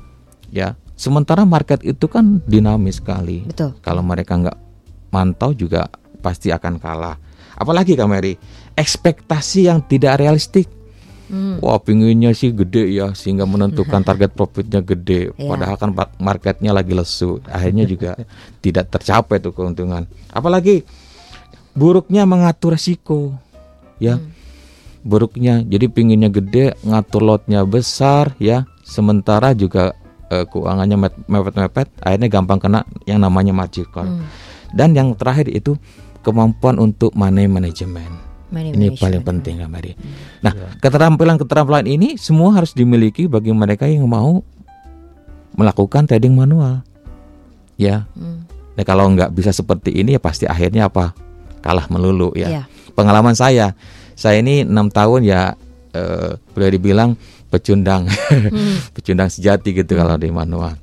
ya. 0.48 0.72
Sementara 0.96 1.44
market 1.44 1.84
itu 1.84 2.08
kan 2.08 2.40
dinamis 2.48 2.96
sekali. 2.96 3.44
Betul. 3.44 3.76
kalau 3.84 4.00
mereka 4.00 4.32
nggak 4.40 4.65
mantau 5.10 5.54
juga 5.56 5.90
pasti 6.20 6.50
akan 6.50 6.80
kalah. 6.82 7.16
Apalagi 7.56 7.96
Kak 7.96 8.08
Mary, 8.08 8.36
ekspektasi 8.76 9.70
yang 9.70 9.80
tidak 9.86 10.20
realistik. 10.20 10.68
Hmm. 11.26 11.58
Wah 11.58 11.82
pinginnya 11.82 12.30
sih 12.30 12.54
gede 12.54 12.86
ya 12.94 13.10
sehingga 13.10 13.42
menentukan 13.48 14.04
target 14.08 14.36
profitnya 14.36 14.78
gede. 14.84 15.34
Yeah. 15.34 15.48
Padahal 15.50 15.76
kan 15.80 15.90
marketnya 16.22 16.70
lagi 16.70 16.94
lesu. 16.94 17.42
Akhirnya 17.50 17.88
juga 17.88 18.14
tidak 18.64 18.92
tercapai 18.94 19.42
tuh 19.42 19.50
keuntungan. 19.50 20.06
Apalagi 20.30 20.86
buruknya 21.74 22.28
mengatur 22.28 22.78
resiko, 22.78 23.34
ya. 23.98 24.20
Hmm. 24.20 24.32
Buruknya 25.06 25.62
jadi 25.62 25.86
pinginnya 25.86 26.30
gede, 26.30 26.74
ngatur 26.82 27.22
lotnya 27.22 27.62
besar, 27.62 28.34
ya. 28.42 28.66
Sementara 28.82 29.54
juga 29.54 29.94
uh, 30.30 30.46
keuangannya 30.46 31.10
mepet-mepet, 31.30 31.90
akhirnya 32.02 32.28
gampang 32.30 32.58
kena 32.58 32.80
yang 33.06 33.22
namanya 33.22 33.54
margin 33.54 33.86
call. 33.86 34.06
Hmm. 34.06 34.26
Dan 34.72 34.96
yang 34.96 35.14
terakhir 35.14 35.50
itu 35.50 35.78
kemampuan 36.26 36.82
untuk 36.82 37.14
money 37.14 37.46
management. 37.46 38.10
Money 38.50 38.74
ini 38.74 38.90
management. 38.90 39.02
paling 39.02 39.22
penting 39.22 39.54
Kak 39.62 39.70
Mari. 39.70 39.92
Hmm. 39.94 40.14
Nah, 40.42 40.52
ya. 40.54 40.68
keterampilan-keterampilan 40.82 41.86
ini 41.86 42.18
semua 42.18 42.54
harus 42.54 42.74
dimiliki 42.74 43.30
bagi 43.30 43.54
mereka 43.54 43.86
yang 43.86 44.06
mau 44.06 44.42
melakukan 45.54 46.10
trading 46.10 46.34
manual. 46.34 46.82
Ya. 47.78 48.10
Hmm. 48.18 48.46
Nah, 48.76 48.84
kalau 48.84 49.08
nggak 49.14 49.32
bisa 49.32 49.54
seperti 49.54 49.94
ini 49.94 50.18
ya 50.18 50.20
pasti 50.20 50.44
akhirnya 50.44 50.90
apa? 50.90 51.14
Kalah 51.62 51.86
melulu 51.90 52.34
ya. 52.34 52.62
ya. 52.62 52.62
Pengalaman 52.94 53.34
saya, 53.38 53.74
saya 54.16 54.40
ini 54.40 54.64
enam 54.64 54.88
tahun 54.88 55.26
ya 55.26 55.54
eh, 55.92 56.38
boleh 56.56 56.70
dibilang 56.74 57.14
pecundang, 57.48 58.08
hmm. 58.08 58.90
pecundang 58.96 59.30
sejati 59.30 59.72
gitu 59.72 59.94
hmm. 59.94 60.00
kalau 60.00 60.16
di 60.18 60.28
manual. 60.32 60.74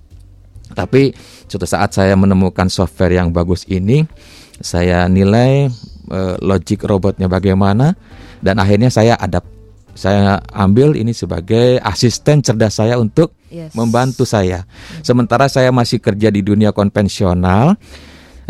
Tapi 0.74 1.14
suatu 1.54 1.70
saat 1.70 1.94
saya 1.94 2.18
menemukan 2.18 2.66
software 2.66 3.22
yang 3.22 3.30
bagus 3.30 3.62
ini, 3.70 4.10
saya 4.58 5.06
nilai 5.06 5.70
e, 6.10 6.20
logik 6.42 6.82
robotnya 6.82 7.30
bagaimana 7.30 7.94
dan 8.42 8.58
akhirnya 8.58 8.90
saya 8.90 9.14
adapt 9.22 9.46
saya 9.94 10.42
ambil 10.50 10.98
ini 10.98 11.14
sebagai 11.14 11.78
asisten 11.86 12.42
cerdas 12.42 12.82
saya 12.82 12.98
untuk 12.98 13.38
yes. 13.54 13.78
membantu 13.78 14.26
saya. 14.26 14.66
Sementara 15.06 15.46
saya 15.46 15.70
masih 15.70 16.02
kerja 16.02 16.34
di 16.34 16.42
dunia 16.42 16.74
konvensional, 16.74 17.78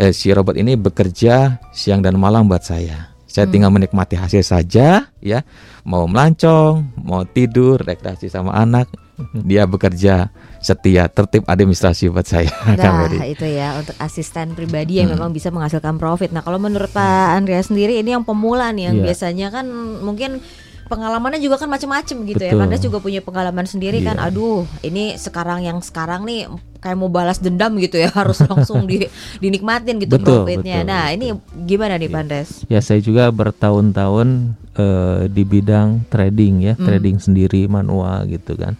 eh, 0.00 0.16
si 0.16 0.32
robot 0.32 0.56
ini 0.56 0.72
bekerja 0.80 1.60
siang 1.76 2.00
dan 2.00 2.16
malam 2.16 2.48
buat 2.48 2.64
saya. 2.64 3.12
Saya 3.28 3.44
hmm. 3.44 3.52
tinggal 3.52 3.70
menikmati 3.76 4.16
hasil 4.16 4.40
saja, 4.40 5.12
ya. 5.20 5.44
Mau 5.84 6.08
melancong, 6.08 6.96
mau 7.04 7.28
tidur, 7.28 7.76
rekreasi 7.76 8.32
sama 8.32 8.56
anak, 8.56 8.88
dia 9.36 9.68
bekerja 9.68 10.32
setia 10.64 11.12
tertib 11.12 11.44
administrasi 11.44 12.08
buat 12.08 12.24
saya 12.24 12.48
nah 12.80 13.28
itu 13.28 13.44
ya 13.44 13.76
untuk 13.76 13.92
asisten 14.00 14.56
pribadi 14.56 15.04
yang 15.04 15.12
hmm. 15.12 15.20
memang 15.20 15.30
bisa 15.36 15.52
menghasilkan 15.52 16.00
profit 16.00 16.32
nah 16.32 16.40
kalau 16.40 16.56
menurut 16.56 16.88
Pak 16.88 17.36
Andrea 17.36 17.60
sendiri 17.60 18.00
ini 18.00 18.16
yang 18.16 18.24
pemula 18.24 18.72
nih 18.72 18.88
yang 18.88 18.96
yeah. 18.98 19.04
biasanya 19.12 19.48
kan 19.52 19.68
mungkin 20.00 20.40
pengalamannya 20.88 21.40
juga 21.40 21.56
kan 21.56 21.68
macam-macam 21.72 22.16
gitu 22.28 22.42
ya. 22.44 22.52
Betul. 22.52 22.60
ya. 22.60 22.62
Kandas 22.64 22.82
juga 22.84 22.98
punya 23.00 23.20
pengalaman 23.24 23.66
sendiri 23.66 23.98
yeah. 24.00 24.08
kan. 24.12 24.16
Iya. 24.20 24.28
Aduh, 24.30 24.68
ini 24.84 25.16
sekarang 25.16 25.64
yang 25.64 25.78
sekarang 25.80 26.28
nih 26.28 26.48
kayak 26.84 26.96
mau 27.00 27.08
balas 27.08 27.40
dendam 27.40 27.72
gitu 27.80 27.96
ya, 27.96 28.12
harus 28.20 28.44
langsung 28.44 28.84
di, 28.84 29.08
dinikmatin 29.40 29.96
gitu 30.00 30.20
betul, 30.20 30.44
profitnya. 30.44 30.84
Betul, 30.84 30.92
nah, 30.92 31.04
betul. 31.08 31.16
ini 31.16 31.26
gimana 31.64 31.94
nih 31.96 32.10
Pandes? 32.12 32.48
Ya, 32.68 32.80
saya 32.84 33.00
juga 33.00 33.32
bertahun-tahun 33.32 34.28
uh, 34.76 35.24
di 35.32 35.42
bidang 35.42 36.04
trading 36.12 36.68
ya, 36.68 36.74
hmm. 36.76 36.84
trading 36.84 37.16
sendiri 37.16 37.64
manual 37.66 38.28
gitu 38.28 38.52
kan. 38.60 38.76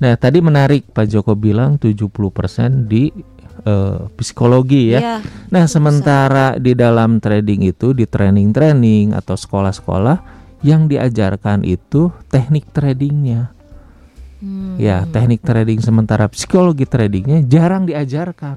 Nah, 0.00 0.16
tadi 0.16 0.40
menarik 0.40 0.88
Pak 0.96 1.06
Joko 1.12 1.36
bilang 1.36 1.76
70% 1.76 2.88
di 2.88 3.12
uh, 3.68 4.08
psikologi 4.16 4.96
ya. 4.96 5.00
ya 5.00 5.16
nah, 5.52 5.68
sementara 5.68 6.56
di 6.56 6.72
dalam 6.72 7.20
trading 7.20 7.68
itu 7.68 7.92
di 7.92 8.08
training-training 8.08 9.12
atau 9.12 9.36
sekolah-sekolah 9.36 10.40
yang 10.64 10.88
diajarkan 10.88 11.64
itu 11.64 12.12
teknik 12.32 12.68
tradingnya. 12.72 13.52
Hmm. 14.40 14.80
Ya, 14.80 15.04
teknik 15.04 15.44
trading 15.44 15.84
sementara 15.84 16.24
psikologi 16.32 16.88
tradingnya 16.88 17.44
jarang 17.44 17.84
diajarkan. 17.84 18.56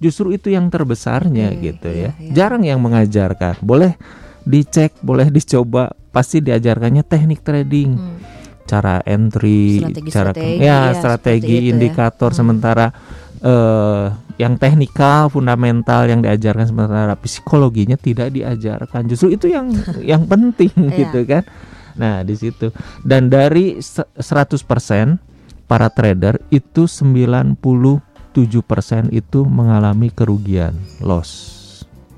Justru 0.00 0.32
itu 0.34 0.48
yang 0.48 0.72
terbesarnya 0.72 1.52
okay, 1.52 1.60
gitu 1.68 1.88
ya. 1.92 2.10
ya. 2.16 2.32
Jarang 2.32 2.64
yang 2.64 2.80
mengajarkan. 2.80 3.60
Boleh 3.60 4.00
dicek, 4.48 4.96
boleh 5.04 5.28
dicoba, 5.28 5.92
pasti 6.10 6.40
diajarkannya 6.40 7.04
teknik 7.04 7.44
trading. 7.44 7.92
Hmm 7.92 8.40
cara 8.64 9.02
entry, 9.04 9.82
strategi, 9.82 10.10
cara 10.10 10.30
strategi, 10.32 10.62
ya, 10.62 10.78
ya 10.90 10.92
strategi 10.96 11.56
ya. 11.58 11.68
indikator 11.74 12.30
ya. 12.32 12.36
sementara 12.38 12.86
uh, 13.42 14.06
yang 14.40 14.56
teknikal 14.56 15.28
fundamental 15.28 16.08
yang 16.08 16.24
diajarkan 16.24 16.66
sementara 16.66 17.14
psikologinya 17.20 18.00
tidak 18.00 18.32
diajarkan. 18.32 19.04
Justru 19.06 19.36
itu 19.36 19.52
yang 19.52 19.70
yang 20.16 20.24
penting 20.24 20.72
iya. 20.72 20.96
gitu 21.04 21.20
kan. 21.28 21.44
Nah, 21.92 22.24
di 22.24 22.32
situ. 22.32 22.72
Dan 23.04 23.28
dari 23.28 23.76
100% 23.76 24.16
para 25.68 25.92
trader 25.92 26.40
itu 26.48 26.88
97% 26.88 28.00
itu 29.12 29.40
mengalami 29.44 30.08
kerugian, 30.08 30.72
loss 31.04 31.51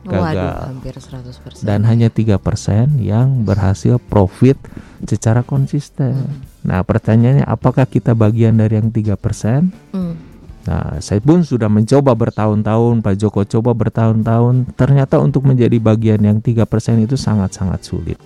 gagal. 0.04 0.36
Waduh, 0.36 0.68
hampir 0.70 0.94
100%. 0.94 1.64
Dan 1.64 1.88
hanya 1.88 2.08
tiga 2.12 2.36
persen 2.36 3.00
yang 3.00 3.42
berhasil 3.42 3.96
profit 3.98 4.60
secara 5.08 5.40
konsisten. 5.42 6.14
Hmm. 6.14 6.40
Nah, 6.64 6.80
pertanyaannya 6.84 7.44
apakah 7.44 7.88
kita 7.88 8.12
bagian 8.16 8.60
dari 8.60 8.76
yang 8.80 8.92
tiga 8.92 9.16
persen? 9.16 9.72
Hmm. 9.92 10.16
Nah, 10.64 10.96
saya 11.04 11.20
pun 11.20 11.44
sudah 11.44 11.68
mencoba 11.68 12.16
bertahun-tahun, 12.16 13.04
Pak 13.04 13.14
Joko 13.20 13.44
coba 13.44 13.76
bertahun-tahun. 13.76 14.72
Ternyata 14.72 15.20
untuk 15.20 15.44
menjadi 15.44 15.76
bagian 15.76 16.24
yang 16.24 16.40
tiga 16.40 16.64
persen 16.64 17.04
itu 17.04 17.20
sangat-sangat 17.20 17.84
sulit. 17.84 18.16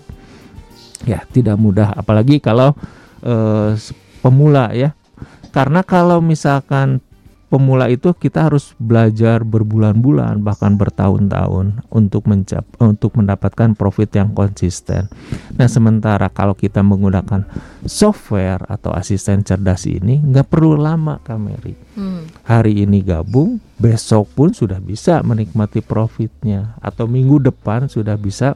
Ya, 1.02 1.26
tidak 1.34 1.58
mudah, 1.58 1.94
apalagi 1.98 2.38
kalau 2.38 2.78
uh, 3.26 3.74
pemula 4.22 4.70
ya. 4.70 4.94
Karena 5.50 5.82
kalau 5.82 6.22
misalkan 6.22 7.02
pemula 7.48 7.88
itu 7.88 8.12
kita 8.12 8.48
harus 8.48 8.76
belajar 8.76 9.42
berbulan-bulan 9.42 10.44
bahkan 10.44 10.76
bertahun-tahun 10.76 11.84
untuk 11.88 12.28
mencap 12.28 12.64
untuk 12.78 13.16
mendapatkan 13.16 13.72
profit 13.72 14.12
yang 14.20 14.36
konsisten. 14.36 15.08
Nah, 15.56 15.66
sementara 15.66 16.28
kalau 16.28 16.52
kita 16.52 16.84
menggunakan 16.84 17.48
software 17.88 18.62
atau 18.68 18.92
asisten 18.92 19.42
cerdas 19.42 19.88
ini 19.88 20.20
nggak 20.20 20.48
perlu 20.48 20.76
lama 20.76 21.18
Kameri. 21.24 21.74
Hmm. 21.96 22.28
Hari 22.44 22.84
ini 22.86 23.02
gabung, 23.02 23.58
besok 23.80 24.30
pun 24.36 24.52
sudah 24.52 24.78
bisa 24.78 25.24
menikmati 25.24 25.80
profitnya 25.80 26.76
atau 26.78 27.08
minggu 27.08 27.42
depan 27.42 27.90
sudah 27.90 28.14
bisa 28.14 28.54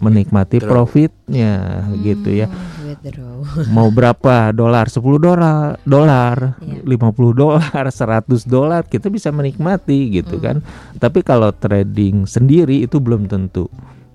menikmati 0.00 0.56
Withdraw. 0.56 0.72
profitnya 0.84 1.52
gitu 2.00 2.30
ya 2.34 2.46
Hmm, 2.46 2.56
withdraw. 2.86 3.36
mau 3.70 3.88
berapa 3.88 4.50
dolar 4.50 4.86
10 4.86 4.98
dolar 5.16 5.76
dolar 5.82 6.56
Iya. 6.58 6.80
50 6.82 6.96
dolar 7.34 7.84
100 7.86 8.24
dolar 8.44 8.82
kita 8.82 9.06
bisa 9.06 9.28
menikmati 9.28 10.10
gitu 10.12 10.36
kan 10.36 10.64
tapi 10.96 11.20
kalau 11.20 11.52
trading 11.52 12.24
sendiri 12.24 12.80
itu 12.80 12.96
belum 12.96 13.24
tentu 13.26 13.68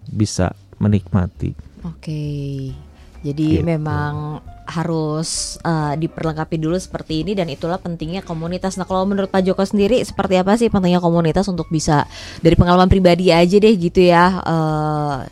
bisa 0.06 0.50
menikmati 0.76 1.54
Oke. 1.84 2.74
Jadi 3.21 3.58
Gitu. 3.58 3.62
memang 3.63 4.38
harus 4.65 5.30
eh, 5.60 5.93
diperlengkapi 5.95 6.56
dulu 6.56 6.74
seperti 6.76 7.21
ini 7.21 7.34
dan 7.34 7.45
itulah 7.48 7.78
pentingnya 7.78 8.21
komunitas. 8.21 8.74
Nah, 8.76 8.84
kalau 8.84 9.02
menurut 9.04 9.30
Pak 9.30 9.41
Joko 9.43 9.62
sendiri 9.62 9.98
seperti 10.00 10.36
apa 10.36 10.54
sih 10.56 10.67
pentingnya 10.67 10.98
komunitas 11.00 11.45
untuk 11.45 11.65
bisa 11.67 12.06
dari 12.39 12.54
pengalaman 12.54 12.86
pribadi 12.86 13.30
aja 13.30 13.54
deh 13.56 13.74
gitu 13.76 14.02
ya 14.04 14.41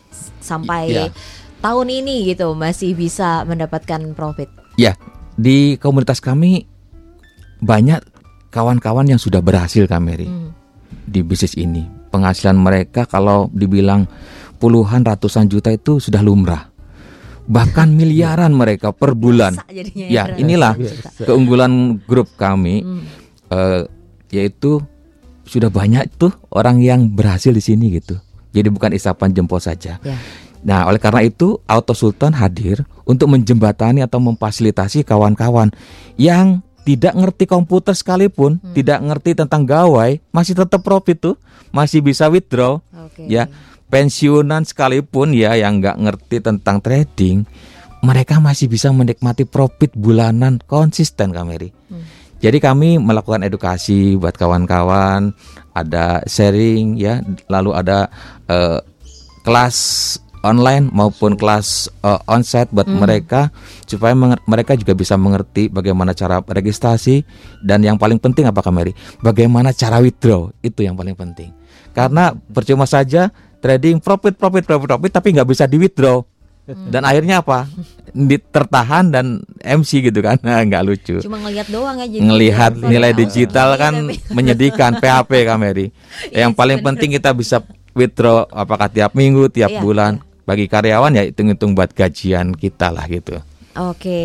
s- 0.08 0.30
sampai 0.44 0.82
Iya. 0.92 1.04
tahun 1.58 1.88
ini 1.88 2.28
gitu 2.28 2.52
masih 2.52 2.92
bisa 2.92 3.42
mendapatkan 3.42 4.12
profit. 4.12 4.52
Ya, 4.76 4.92
di 5.34 5.80
komunitas 5.80 6.20
kami 6.20 6.68
banyak 7.58 8.04
kawan-kawan 8.52 9.08
yang 9.08 9.18
sudah 9.18 9.40
berhasil 9.40 9.88
Kameri 9.88 10.28
Hmm. 10.28 10.52
di 11.08 11.24
bisnis 11.24 11.56
ini. 11.56 11.82
Penghasilan 12.12 12.54
mereka 12.54 13.08
kalau 13.08 13.50
dibilang 13.50 14.06
puluhan 14.56 15.02
ratusan 15.02 15.48
juta 15.48 15.72
itu 15.72 15.98
sudah 15.98 16.20
lumrah. 16.20 16.70
Bahkan 17.44 17.90
miliaran 17.98 18.54
mereka 18.54 18.92
per 18.92 19.12
bulan. 19.12 19.58
Ya, 19.96 20.28
ratusan 20.28 20.38
inilah 20.38 20.76
keunggulan 21.18 21.98
grup 22.04 22.28
kami 22.36 22.84
Hmm. 22.84 23.02
eh, 23.48 23.82
yaitu 24.30 24.80
sudah 25.44 25.68
banyak 25.68 26.08
tuh 26.16 26.32
orang 26.48 26.80
yang 26.80 27.12
berhasil 27.12 27.52
di 27.52 27.60
sini 27.60 27.92
gitu. 27.92 28.16
Jadi 28.54 28.70
bukan 28.70 28.94
isapan 28.94 29.34
jempol 29.34 29.58
saja. 29.58 29.98
Ya. 30.00 30.16
Nah, 30.64 30.88
oleh 30.88 30.96
karena 30.96 31.20
itu 31.20 31.60
Auto 31.68 31.92
Sultan 31.92 32.32
hadir 32.32 32.86
untuk 33.04 33.28
menjembatani 33.28 34.00
atau 34.00 34.16
memfasilitasi 34.22 35.04
kawan-kawan 35.04 35.74
yang 36.16 36.64
tidak 36.88 37.12
ngerti 37.12 37.44
komputer 37.44 37.92
sekalipun, 37.92 38.60
Hmm. 38.60 38.72
tidak 38.72 39.00
ngerti 39.04 39.30
tentang 39.36 39.68
gawai, 39.68 40.20
masih 40.32 40.56
tetap 40.56 40.80
profit 40.80 41.20
tuh, 41.20 41.36
masih 41.68 42.00
bisa 42.00 42.28
withdraw. 42.32 42.80
Oke. 42.92 43.28
Ya, 43.28 43.48
pensiunan 43.92 44.64
sekalipun 44.64 45.36
ya 45.36 45.52
yang 45.56 45.84
nggak 45.84 46.00
ngerti 46.00 46.36
tentang 46.40 46.80
trading, 46.80 47.44
mereka 48.04 48.40
masih 48.40 48.68
bisa 48.68 48.92
menikmati 48.92 49.48
profit 49.48 49.92
bulanan 49.96 50.60
konsisten 50.64 51.32
Kameri. 51.32 51.72
Hmm. 51.88 52.04
Jadi 52.44 52.60
kami 52.60 53.00
melakukan 53.00 53.40
edukasi 53.40 54.20
buat 54.20 54.36
kawan-kawan, 54.36 55.32
ada 55.72 56.20
sharing 56.28 57.00
ya, 57.00 57.24
lalu 57.48 57.72
ada 57.72 58.12
eh, 58.52 58.84
kelas 59.48 59.76
online 60.44 60.92
maupun 60.92 61.40
kelas 61.40 61.88
eh, 62.04 62.20
onsite 62.28 62.68
buat 62.68 62.84
mereka 62.84 63.48
supaya 63.88 64.12
menger- 64.12 64.44
mereka 64.44 64.76
juga 64.76 64.92
bisa 64.92 65.16
mengerti 65.16 65.72
bagaimana 65.72 66.12
cara 66.12 66.44
registrasi 66.44 67.24
dan 67.64 67.80
yang 67.80 67.96
paling 67.96 68.20
penting 68.20 68.44
apa 68.44 68.60
Kameri? 68.60 68.92
Bagaimana 69.24 69.72
cara 69.72 70.04
withdraw 70.04 70.52
itu 70.60 70.84
yang 70.84 71.00
paling 71.00 71.16
penting. 71.16 71.48
Karena 71.96 72.36
percuma 72.52 72.84
saja 72.84 73.32
trading 73.64 74.04
profit 74.04 74.36
profit 74.36 74.68
profit 74.68 74.84
profit 74.92 75.10
tapi 75.16 75.32
nggak 75.32 75.48
bisa 75.48 75.64
di 75.64 75.80
withdraw. 75.80 76.20
Dan 76.64 77.04
akhirnya 77.04 77.44
apa? 77.44 77.68
Tertahan 78.48 79.12
dan 79.12 79.26
MC 79.60 80.00
gitu 80.00 80.20
kan. 80.20 80.40
Nah, 80.40 80.62
nggak 80.64 80.82
lucu 80.82 81.20
Cuma 81.20 81.36
ngelihat 81.36 81.68
doang 81.68 81.98
aja. 81.98 82.16
ngelihat 82.16 82.72
nilai 82.78 83.12
digital 83.12 83.68
Iya, 83.70 83.80
kan 83.80 83.94
menyedihkan 84.30 84.90
PHP 85.02 85.44
Kameri. 85.44 85.86
Iya 86.28 86.48
Yang 86.48 86.52
paling 86.54 86.78
bener. 86.78 86.86
penting 86.88 87.10
kita 87.12 87.30
bisa 87.32 87.60
withdraw 87.92 88.48
apakah 88.48 88.88
tiap 88.88 89.12
minggu, 89.12 89.48
tiap 89.48 89.70
Iya, 89.70 89.80
bulan. 89.80 90.12
Bagi 90.44 90.64
karyawan 90.64 91.12
ya 91.14 91.24
hitung-hitung 91.24 91.72
buat 91.72 91.90
gajian 91.90 92.52
kita 92.52 92.88
lah 92.88 93.08
gitu. 93.08 93.40
Oke, 93.74 94.22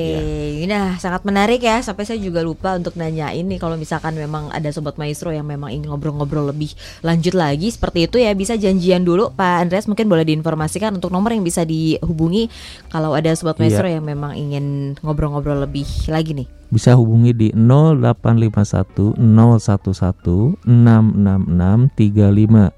nah 0.69 1.01
sangat 1.01 1.25
menarik 1.25 1.57
ya. 1.57 1.81
Sampai 1.81 2.05
saya 2.05 2.21
juga 2.21 2.45
lupa 2.45 2.77
untuk 2.77 2.93
nanya 2.93 3.33
ini 3.33 3.57
kalau 3.57 3.81
misalkan 3.81 4.13
memang 4.13 4.53
ada 4.53 4.69
sobat 4.69 4.93
maestro 4.95 5.33
yang 5.33 5.49
memang 5.49 5.73
ingin 5.73 5.89
ngobrol-ngobrol 5.89 6.53
lebih 6.53 6.69
lanjut 7.01 7.33
lagi 7.33 7.73
seperti 7.73 8.05
itu 8.05 8.21
ya 8.21 8.37
bisa 8.37 8.53
janjian 8.53 9.01
dulu 9.01 9.33
Pak 9.33 9.65
Andreas 9.65 9.89
mungkin 9.89 10.05
boleh 10.05 10.21
diinformasikan 10.21 10.93
untuk 10.93 11.09
nomor 11.09 11.33
yang 11.33 11.41
bisa 11.41 11.65
dihubungi 11.65 12.45
kalau 12.93 13.17
ada 13.17 13.33
sobat 13.33 13.57
Iya. 13.57 13.61
maestro 13.65 13.87
yang 13.89 14.05
memang 14.05 14.37
ingin 14.37 14.93
ngobrol-ngobrol 15.01 15.65
lebih 15.65 15.89
lagi 16.05 16.37
nih. 16.37 16.47
bisa 16.69 16.93
hubungi 16.93 17.33
di 17.33 17.49
0851 17.49 19.17
011 19.17 20.61
666 20.61 21.89
35 21.97 22.69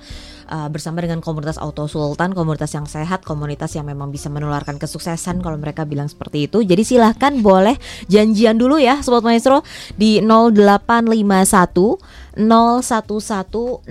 eh, 0.48 0.70
bersama 0.72 1.04
dengan 1.04 1.20
komunitas 1.20 1.60
Auto 1.60 1.86
Sultan, 1.86 2.32
komunitas 2.32 2.72
yang 2.74 2.88
sehat, 2.88 3.28
komunitas 3.28 3.76
yang 3.76 3.86
memang 3.86 4.10
bisa 4.10 4.32
menularkan 4.32 4.80
kesuksesan 4.80 5.44
kalau 5.44 5.60
mereka 5.60 5.84
bilang 5.84 6.08
seperti 6.08 6.48
itu. 6.50 6.64
Jadi 6.64 6.88
silahkan 6.88 7.36
boleh 7.44 7.76
janjian 8.08 8.58
dulu 8.58 8.80
ya 8.80 9.04
Sobat 9.04 9.28
Maestro 9.28 9.62
di 9.94 10.24
0851 10.24 12.28
01166635 12.38 13.90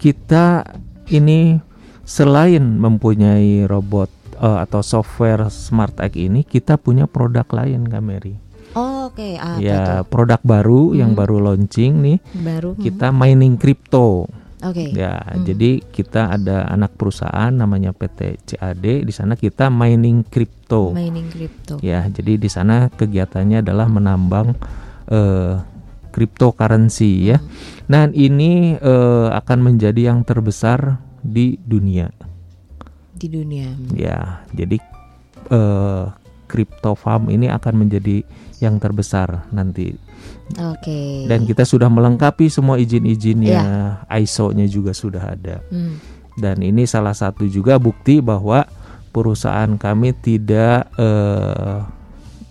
kita 0.00 0.64
ini 1.08 1.58
selain 2.02 2.78
mempunyai 2.78 3.64
robot 3.64 4.10
eh, 4.36 4.58
atau 4.62 4.80
software 4.80 5.48
Smart 5.48 5.96
Egg 5.98 6.14
ini, 6.14 6.42
kita 6.42 6.76
punya 6.76 7.06
produk 7.06 7.46
lain 7.48 7.84
Kameri. 7.84 8.34
Oh, 8.76 9.08
Oke, 9.08 9.40
apa 9.40 9.56
ya, 9.56 10.04
tuh? 10.04 10.12
produk 10.12 10.40
baru 10.44 10.92
yang 10.92 11.16
Hmm. 11.16 11.18
baru 11.18 11.36
launching 11.40 11.92
nih. 12.04 12.18
Baru. 12.36 12.76
hmm. 12.76 12.82
Kita 12.84 13.08
mining 13.08 13.56
crypto. 13.56 14.28
Oke. 14.60 14.92
Ya, 14.92 15.16
Hmm. 15.16 15.44
jadi 15.44 15.80
kita 15.80 16.32
ada 16.32 16.68
anak 16.68 16.92
perusahaan 16.92 17.48
namanya 17.48 17.92
PT 17.92 18.36
CAD. 18.44 19.04
Di 19.04 19.12
sana 19.12 19.32
kita 19.32 19.72
mining 19.72 20.24
crypto. 20.24 20.92
Mining 20.92 21.28
crypto. 21.28 21.80
Ya, 21.80 22.04
jadi 22.04 22.36
di 22.36 22.48
sana 22.48 22.88
kegiatannya 22.90 23.64
adalah 23.64 23.86
menambang 23.86 24.52
eh, 25.06 25.54
cryptocurrency 26.16 27.28
ya. 27.28 27.38
Nah, 27.92 28.08
ini 28.08 28.80
eh, 28.80 29.28
akan 29.28 29.58
menjadi 29.60 30.08
yang 30.08 30.24
terbesar 30.24 30.96
di 31.20 31.60
dunia. 31.60 32.08
Di 33.12 33.28
dunia. 33.28 33.68
Ya, 33.92 34.40
jadi 34.56 34.80
eh, 35.52 36.04
crypto 36.48 36.96
farm 36.96 37.28
ini 37.28 37.52
akan 37.52 37.84
menjadi 37.84 38.24
yang 38.64 38.80
terbesar 38.80 39.44
nanti. 39.52 39.92
Oke. 40.56 41.28
Dan 41.28 41.44
kita 41.44 41.68
sudah 41.68 41.92
melengkapi 41.92 42.48
semua 42.48 42.80
izin-izinnya, 42.80 43.60
Iya. 44.08 44.24
ISO-nya 44.24 44.64
juga 44.64 44.96
sudah 44.96 45.36
ada. 45.36 45.60
Hmm. 45.68 46.00
Dan 46.40 46.64
ini 46.64 46.88
salah 46.88 47.12
satu 47.12 47.44
juga 47.44 47.76
bukti 47.76 48.24
bahwa 48.24 48.64
perusahaan 49.12 49.76
kami 49.76 50.16
tidak 50.16 50.88
eh, 50.96 51.78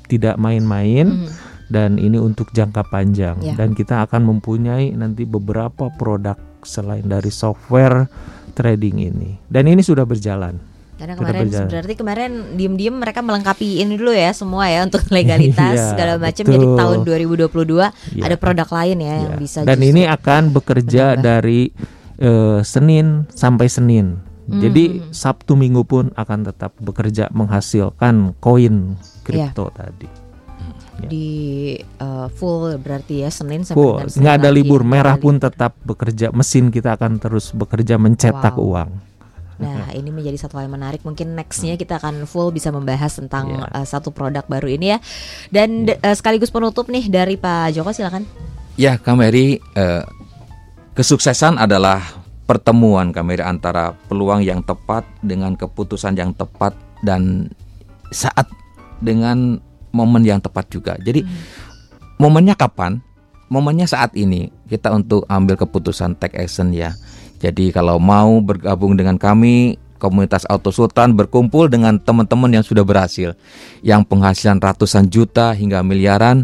tidak 0.06 0.38
main-main 0.38 1.26
Hmm. 1.26 1.45
Dan 1.68 1.96
ini 1.96 2.16
untuk 2.16 2.50
jangka 2.50 2.86
panjang 2.86 3.36
Ya. 3.40 3.54
dan 3.54 3.72
kita 3.72 4.04
akan 4.04 4.22
mempunyai 4.28 4.92
nanti 4.92 5.24
beberapa 5.24 5.90
produk 5.92 6.36
selain 6.62 7.04
dari 7.04 7.30
software 7.30 8.06
trading 8.52 9.02
ini 9.04 9.38
dan 9.46 9.66
ini 9.66 9.80
sudah 9.80 10.04
berjalan 10.04 10.58
Karena 10.96 11.14
kemarin 11.14 11.42
berjalan. 11.44 11.68
berarti 11.68 11.94
kemarin 11.94 12.32
diem-diem 12.56 12.96
mereka 12.96 13.20
melengkapi 13.20 13.84
ini 13.84 13.94
dulu 13.94 14.10
ya 14.10 14.32
semua 14.32 14.66
ya 14.66 14.82
untuk 14.82 15.04
legalitas 15.12 15.76
Iya, 15.76 15.92
segala 15.92 16.14
macam. 16.16 16.44
Jadi 16.46 16.66
tahun 16.72 16.98
2022 17.04 17.92
Iya. 18.16 18.24
ada 18.24 18.36
produk 18.36 18.70
lain 18.72 18.98
ya, 19.00 19.16
yang 19.20 19.34
Ya. 19.36 19.38
bisa 19.38 19.58
dan 19.62 19.80
ini 19.80 20.06
akan 20.06 20.50
bekerja 20.52 21.16
dari 21.16 21.70
eh, 22.16 22.60
Senin 22.62 23.28
sampai 23.30 23.68
Senin 23.68 24.24
Hmm. 24.46 24.62
jadi 24.62 25.02
Sabtu 25.10 25.58
Minggu 25.58 25.84
pun 25.84 26.14
akan 26.14 26.46
tetap 26.46 26.78
bekerja 26.78 27.34
menghasilkan 27.34 28.38
koin 28.38 28.94
kripto 29.22 29.68
Iya. 29.68 29.76
tadi 29.76 30.08
di 31.04 31.76
uh, 32.00 32.32
full 32.32 32.80
berarti 32.80 33.28
ya 33.28 33.30
Senin 33.30 33.68
sampai 33.68 34.08
Full, 34.08 34.24
nggak 34.24 34.36
ada 34.40 34.50
lagi. 34.50 34.58
libur 34.64 34.82
merah 34.88 35.20
pun 35.20 35.36
tetap 35.36 35.76
bekerja 35.84 36.32
mesin 36.32 36.72
kita 36.72 36.96
akan 36.96 37.20
terus 37.20 37.52
bekerja 37.52 38.00
mencetak 38.00 38.56
Wow. 38.56 38.68
uang 38.72 38.92
Nah, 39.56 39.88
ini 40.00 40.12
menjadi 40.12 40.36
satu 40.36 40.60
hal 40.60 40.68
yang 40.68 40.76
menarik. 40.76 41.00
Mungkin 41.08 41.32
nextnya 41.32 41.80
kita 41.80 41.96
akan 41.96 42.28
full 42.28 42.52
bisa 42.52 42.76
membahas 42.76 43.16
tentang 43.16 43.56
Iya. 43.56 43.72
uh, 43.72 43.88
satu 43.88 44.12
produk 44.12 44.44
baru 44.48 44.68
ini 44.68 44.96
ya. 44.96 45.00
Dan 45.48 45.88
de- 45.88 45.96
uh, 46.00 46.12
sekaligus 46.12 46.52
penutup 46.52 46.92
nih 46.92 47.08
dari 47.08 47.40
Pak 47.40 47.72
Joko 47.72 47.96
silakan. 47.96 48.28
Ya, 48.76 49.00
Kameri, 49.00 49.56
eh, 49.56 50.04
kesuksesan 50.92 51.56
adalah 51.56 52.04
pertemuan 52.44 53.16
Kameri 53.16 53.40
antara 53.40 53.96
peluang 54.12 54.44
yang 54.44 54.60
tepat 54.60 55.08
dengan 55.24 55.56
keputusan 55.56 56.20
yang 56.20 56.36
tepat 56.36 56.76
dan 57.00 57.48
saat 58.12 58.52
dengan 59.00 59.64
momen 59.96 60.28
yang 60.28 60.44
tepat 60.44 60.68
juga. 60.68 61.00
Jadi 61.00 61.24
momennya 62.20 62.60
kapan? 62.60 63.00
Momennya 63.48 63.88
saat 63.88 64.12
ini 64.20 64.52
kita 64.68 64.92
untuk 64.92 65.24
ambil 65.32 65.56
keputusan 65.56 66.20
take 66.20 66.36
action 66.36 66.76
ya. 66.76 66.92
Jadi 67.40 67.72
kalau 67.72 67.96
mau 68.02 68.42
bergabung 68.44 69.00
dengan 69.00 69.16
kami 69.16 69.80
komunitas 69.96 70.44
Auto 70.52 70.70
Sultan 70.76 71.16
berkumpul 71.16 71.72
dengan 71.72 71.96
teman-teman 71.98 72.52
yang 72.52 72.66
sudah 72.66 72.84
berhasil 72.84 73.34
yang 73.80 74.04
penghasilan 74.04 74.60
ratusan 74.60 75.08
juta 75.08 75.56
hingga 75.56 75.82
miliaran 75.82 76.44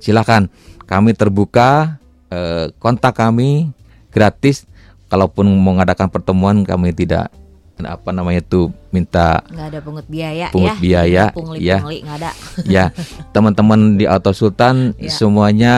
silakan 0.00 0.48
kami 0.88 1.12
terbuka 1.12 2.00
eh, 2.32 2.72
kontak 2.80 3.20
kami 3.20 3.70
gratis 4.10 4.64
kalaupun 5.12 5.46
mau 5.46 5.76
mengadakan 5.76 6.08
pertemuan 6.08 6.64
kami 6.64 6.96
tidak 6.96 7.30
apa 7.78 8.08
namanya 8.08 8.40
tuh 8.40 8.72
minta 8.88 9.44
Nggak 9.46 9.66
ada 9.68 9.78
pungut 9.80 10.06
biaya 10.06 10.48
Pungut 10.48 10.72
ya. 10.72 10.80
biaya, 10.80 11.24
Pungli 11.28 11.60
ya. 11.60 11.76
pungli 11.78 11.98
nggak 12.00 12.16
ada. 12.16 12.30
ya 12.74 12.84
teman-teman 13.30 13.80
di 13.94 14.04
Auto 14.04 14.32
Sultan 14.32 14.96
Ya. 14.96 15.12
semuanya 15.12 15.74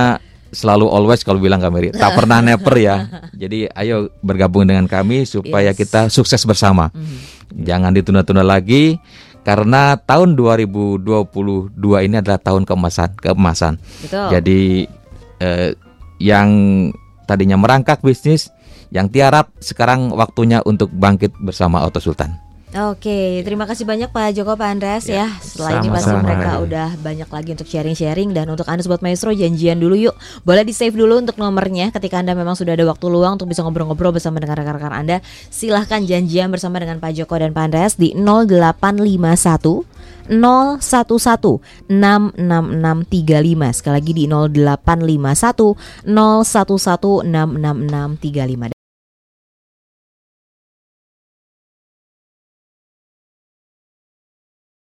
selalu 0.49 0.87
always 0.87 1.21
kalau 1.21 1.37
bilang 1.39 1.59
Kameri 1.59 1.91
tak 1.91 2.15
pernah 2.15 2.39
never 2.39 2.73
ya 2.75 2.97
jadi 3.43 3.69
ayo 3.75 4.09
bergabung 4.21 4.63
dengan 4.63 4.87
kami 4.87 5.23
supaya 5.23 5.73
Yes. 5.73 5.77
kita 5.77 6.01
sukses 6.07 6.41
bersama 6.43 6.89
Mhm. 6.89 7.19
jangan 7.63 7.91
ditunda-tunda 7.93 8.41
lagi 8.41 8.97
karena 9.43 9.99
tahun 9.99 10.37
2022 10.37 11.03
ini 12.01 12.17
adalah 12.17 12.39
tahun 12.39 12.63
keemasan 12.63 13.11
keemasan 13.17 13.75
Betul. 14.01 14.27
jadi 14.31 14.61
eh, 15.39 15.71
yang 16.19 16.49
tadinya 17.25 17.55
merangkak 17.55 18.01
bisnis 18.01 18.49
yang 18.95 19.13
tiarap 19.13 19.53
sekarang 19.61 20.13
waktunya 20.13 20.65
untuk 20.65 20.93
bangkit 20.93 21.37
bersama 21.41 21.85
Auto 21.85 22.01
Sultan 22.01 22.49
Oke, 22.69 23.41
terima 23.49 23.65
kasih 23.65 23.89
banyak 23.89 24.13
Pak 24.13 24.37
Joko, 24.37 24.53
Pak 24.53 24.69
Andreas 24.77 25.09
ya. 25.09 25.25
Setelah 25.41 25.81
ini 25.81 25.89
pasti 25.89 26.13
mereka 26.13 26.61
udah 26.61 27.01
banyak 27.01 27.25
lagi 27.33 27.57
untuk 27.57 27.65
sharing-sharing 27.65 28.37
dan 28.37 28.45
untuk 28.45 28.69
Anda 28.69 28.85
sobat 28.85 29.01
maestro 29.01 29.33
janjian 29.33 29.81
dulu 29.81 29.97
yuk. 29.97 30.13
Boleh 30.45 30.69
di 30.69 30.77
save 30.77 30.93
dulu 30.93 31.17
untuk 31.17 31.41
nomornya 31.41 31.89
ketika 31.97 32.21
Anda 32.21 32.37
memang 32.37 32.61
sudah 32.61 32.77
ada 32.77 32.85
waktu 32.85 33.09
luang 33.09 33.41
untuk 33.41 33.49
bisa 33.49 33.65
ngobrol-ngobrol 33.65 34.13
bersama 34.13 34.37
dengan 34.37 34.61
rekan-rekan 34.61 34.93
Anda. 34.93 35.25
Silahkan 35.49 36.05
janjian 36.05 36.53
bersama 36.53 36.77
dengan 36.77 37.01
Pak 37.01 37.17
Joko 37.17 37.41
dan 37.41 37.57
Pak 37.57 37.73
Andreas 37.73 37.97
di 37.97 38.13
0851 38.13 39.89
011 40.29 41.89
66635 41.89 43.81
sekali 43.81 43.95
lagi 43.97 44.13
di 44.13 44.29
0851 44.29 46.05
011 46.05 47.25
66635 47.25 48.78